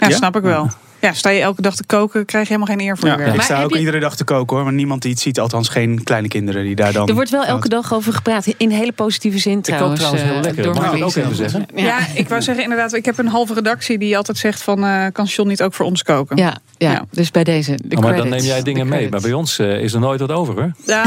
[0.00, 0.16] Ja, Ja?
[0.16, 0.68] snap ik wel.
[1.04, 3.20] Ja, sta je elke dag te koken, krijg je helemaal geen eer voor Ja, je
[3.20, 3.34] werk.
[3.34, 4.64] ik sta heb ook je- iedere dag te koken hoor.
[4.64, 7.08] Maar niemand die het ziet, althans geen kleine kinderen die daar dan...
[7.08, 8.46] Er wordt wel elke dag over gepraat.
[8.56, 9.98] In hele positieve zin kook trouwens.
[10.00, 10.62] trouwens heel eh, lekker.
[10.62, 11.66] door Mag ik ook even zeggen?
[11.74, 11.82] Ja.
[11.84, 15.06] Ja, ik wou zeggen inderdaad, ik heb een halve redactie die altijd zegt van, eh,
[15.12, 16.36] kan John niet ook voor ons koken?
[16.36, 17.04] Ja, ja, Ja.
[17.10, 17.78] dus bij deze.
[17.84, 19.08] De Oh, maar dan neem jij dingen mee.
[19.08, 20.72] Maar bij ons eh, is er nooit wat over hoor.
[20.86, 21.04] Ja,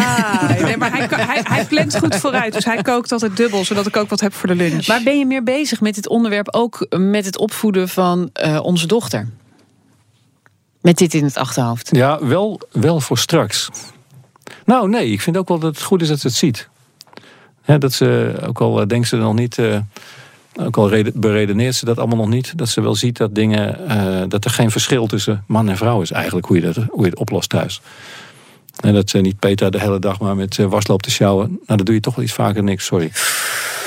[0.64, 2.54] nee, maar hij, hij, hij plant goed vooruit.
[2.54, 4.88] Dus hij kookt altijd dubbel, zodat ik ook wat heb voor de lunch.
[4.88, 8.88] Maar ben je meer bezig met dit onderwerp ook met het opvoeden van eh, onze
[8.88, 9.28] dochter?
[10.82, 11.90] Met dit in het achterhoofd.
[11.96, 13.70] Ja, wel, wel voor straks.
[14.66, 16.70] Nou, nee, ik vind ook wel dat het goed is dat ze het ziet.
[17.80, 19.80] Dat ze, ook al eh, denkt ze nog niet, eh,
[20.60, 23.88] ook al reden- beredeneert ze dat allemaal nog niet, dat ze wel ziet dat dingen,
[23.88, 27.04] eh, dat er geen verschil tussen man en vrouw is eigenlijk, hoe je, dat, hoe
[27.04, 27.82] je het oplost thuis.
[28.78, 31.48] En dat ze niet Peter de hele dag maar met eh, was loopt te sjouwen.
[31.50, 33.12] Nou, dat doe je toch wel iets vaker niks, sorry.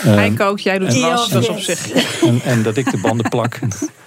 [0.03, 1.91] hij Ehm, kookt, jij doet was, dat is op zich.
[2.22, 3.59] en, en dat ik de banden plak.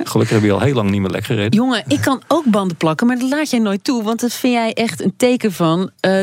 [0.03, 1.59] Gelukkig heb je al heel lang niet meer lekker gereden.
[1.59, 4.03] Jongen, ik kan ook banden plakken, maar dat laat jij nooit toe.
[4.03, 6.19] Want dat vind jij echt een teken van eh,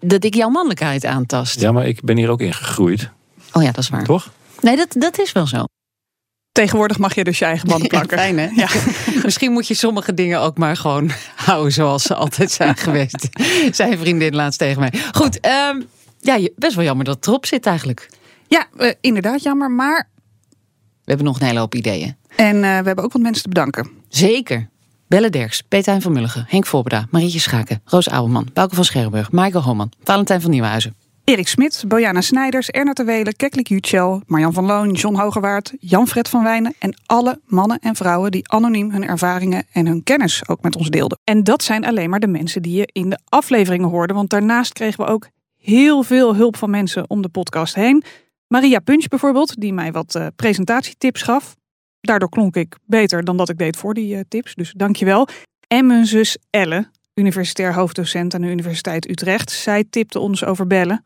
[0.00, 1.60] dat ik jouw mannelijkheid aantast.
[1.60, 3.10] Ja, maar ik ben hier ook ingegroeid,
[3.52, 4.04] Oh ja, dat is waar.
[4.04, 4.30] toch?
[4.60, 5.64] Nee, dat, dat is wel zo.
[6.52, 8.18] Tegenwoordig mag je dus je eigen banden plakken.
[8.18, 8.46] Fijn, hè?
[8.54, 8.68] Ja.
[9.24, 11.10] Misschien moet je sommige dingen ook maar gewoon
[11.46, 13.28] houden zoals ze altijd zijn geweest.
[13.70, 14.92] Zijn vriendin laatst tegen mij.
[15.12, 15.80] Goed, ehm,
[16.20, 18.08] ja, best wel jammer dat het erop zit eigenlijk.
[18.48, 19.70] Ja, eh, inderdaad jammer.
[19.70, 20.08] Maar,
[21.04, 22.16] We hebben nog een hele hoop ideeën.
[22.36, 23.90] en eh, we hebben ook wat mensen te bedanken.
[24.08, 24.70] Zeker.
[25.08, 29.62] Belle Derks, Peter van Mulligen, Henk Voorbeda, Marietje Schaken, Roos Ouwelman, Bouke van Scherrenburg, Michael
[29.64, 30.94] Homan, Valentijn van Nieuwenhuizen.
[31.24, 36.42] Erik Smit, Bojana Snijders, Erna Terwelen, Keklik Jutschel, Marjan van Loon, John Hogewaard, Jan-Fred van
[36.42, 40.76] Wijnen en alle mannen en vrouwen die anoniem hun ervaringen en hun kennis ook met
[40.76, 41.18] ons deelden.
[41.24, 44.72] En dat zijn alleen maar de mensen die je in de afleveringen hoorde, want daarnaast
[44.72, 48.02] kregen we ook heel veel hulp van mensen om de podcast heen.
[48.46, 51.56] Maria Punch bijvoorbeeld, die mij wat eh, presentatietips gaf.
[52.00, 55.28] Daardoor klonk ik beter dan dat ik deed voor die eh, tips, dus dankjewel.
[55.66, 59.50] En mijn zus Elle, universitair hoofddocent aan de Universiteit Utrecht.
[59.50, 61.04] Zij tipte ons over bellen.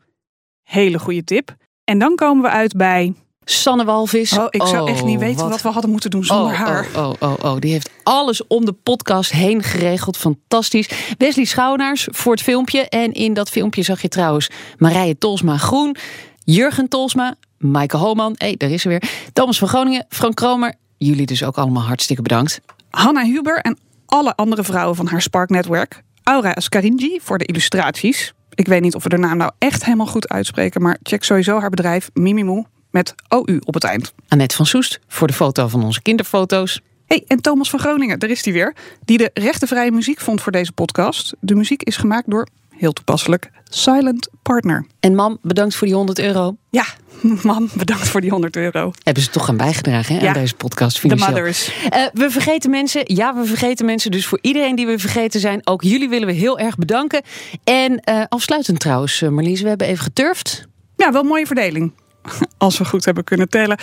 [0.67, 1.55] Hele goede tip.
[1.83, 3.13] En dan komen we uit bij.
[3.43, 4.37] Sanne Walvis.
[4.37, 6.59] Oh, ik zou echt niet Oh, weten wat- wat we hadden moeten doen zonder oh,
[6.59, 6.87] haar.
[6.95, 10.17] Oh, oh, oh, oh, die heeft alles om de podcast heen geregeld.
[10.17, 10.89] Fantastisch.
[11.17, 12.89] Wesley Schouwnaars voor het filmpje.
[12.89, 15.95] En in dat filmpje zag je trouwens Marije Tolsma Groen,
[16.43, 18.33] Jurgen Tolsma, Maaike Homan.
[18.37, 19.03] Hé, hey, daar is ze weer.
[19.33, 20.73] Thomas van Groningen, Frank Kromer.
[20.97, 22.59] Jullie dus ook allemaal hartstikke bedankt.
[22.89, 26.01] Hanna Huber en alle andere vrouwen van haar Spark-netwerk.
[26.23, 28.33] Aura Ascaringi voor de illustraties.
[28.57, 31.59] Ik weet niet of we de naam nou echt helemaal goed uitspreken, maar check sowieso
[31.59, 34.13] haar bedrijf Mimimo met OU op het eind.
[34.27, 36.81] Annette van Soest voor de foto van onze kinderfoto's.
[37.05, 40.51] Hey, en Thomas van Groningen, daar is hij weer, die de rechtenvrije muziek vond voor
[40.51, 41.35] deze podcast.
[41.39, 42.47] De muziek is gemaakt door,
[42.77, 44.85] heel toepasselijk, Silent Partner.
[44.99, 46.55] En mam, bedankt voor die 100 euro.
[46.69, 46.85] Ja,
[47.43, 48.91] man, bedankt voor die 100 euro.
[49.03, 50.27] Hebben ze toch aan bijgedragen hè, Ja.
[50.27, 51.71] aan deze podcast De mothers.
[51.89, 53.01] Eh, we vergeten mensen.
[53.05, 54.11] Ja, we vergeten mensen.
[54.11, 57.21] Dus voor iedereen die we vergeten zijn, ook jullie willen we heel erg bedanken.
[57.63, 60.67] En eh, afsluitend trouwens, eh, Marlies, we hebben even geturfd.
[60.95, 61.93] Ja, wel een mooie verdeling.
[62.57, 63.77] Als we goed hebben kunnen tellen.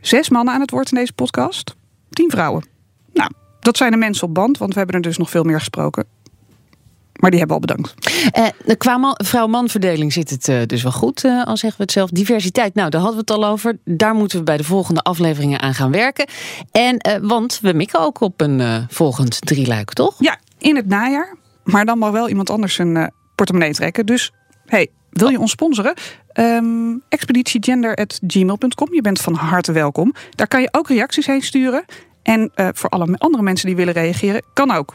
[0.00, 1.74] Zes mannen aan het woord in deze podcast.
[2.10, 2.66] Tien vrouwen.
[3.12, 3.30] Nou,
[3.60, 6.04] dat zijn de mensen op band, want we hebben er dus nog veel meer gesproken.
[7.20, 7.94] Maar die hebben we al bedankt.
[8.32, 11.82] Eh, qua man- vrouw-man verdeling zit het eh, dus wel goed, eh, al zeggen we
[11.82, 12.10] het zelf.
[12.10, 13.78] Diversiteit, nou, daar hadden we het al over.
[13.84, 16.26] Daar moeten we bij de volgende afleveringen aan gaan werken.
[16.72, 20.14] En, eh, want we mikken ook op een volgend drieluik, toch?
[20.18, 21.36] Ja, in het najaar.
[21.64, 24.06] Maar dan mag wel iemand anders eh, portemonnee trekken.
[24.06, 24.32] Dus,
[24.66, 25.94] hey, wil je ons sponsoren?
[26.32, 28.94] Ehm expeditiegender.gmail.com.
[28.94, 30.14] Je bent van harte welkom.
[30.30, 31.84] Daar kan je ook reacties heen sturen.
[32.22, 34.94] En voor alle andere mensen die willen reageren, kan ook.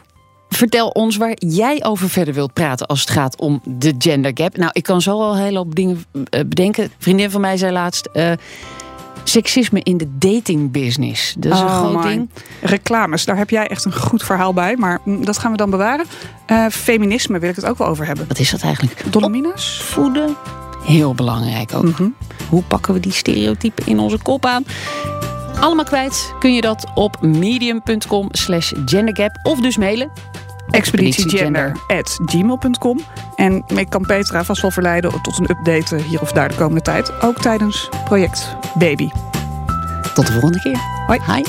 [0.54, 4.56] Vertel ons waar jij over verder wilt praten als het gaat om de gender gap.
[4.56, 6.84] Nou, ik kan zo al een hele hoop dingen eh, bedenken.
[6.84, 8.06] Een vriendin van mij zei laatst.
[8.12, 8.32] eh,
[9.24, 11.34] seksisme in de datingbusiness.
[11.38, 12.08] Dat is een Oh groot my.
[12.10, 12.30] ding.
[12.60, 14.76] Reclames, daar heb jij echt een goed verhaal bij.
[14.76, 16.06] Maar mm, dat gaan we dan bewaren.
[16.46, 18.24] Eh, feminisme wil ik het ook wel over hebben.
[18.28, 19.12] Wat is dat eigenlijk?
[19.12, 19.80] Dolomina's?
[19.82, 20.36] Voeden.
[20.84, 21.82] Heel belangrijk ook.
[21.84, 22.08] Mhm.
[22.48, 24.64] Hoe pakken we die stereotypen in onze kop aan?
[25.60, 30.10] Allemaal kwijt kun je dat op medium.com slash gendergap of dus mailen.
[30.70, 33.00] expeditiegender.gmail.com.
[33.34, 36.82] En ik kan Petra vast wel verleiden tot een update hier of daar de komende
[36.82, 37.22] tijd.
[37.22, 39.08] Ook tijdens project Baby.
[40.14, 40.78] Tot de volgende keer.
[41.06, 41.20] Hoi.
[41.26, 41.42] Hi.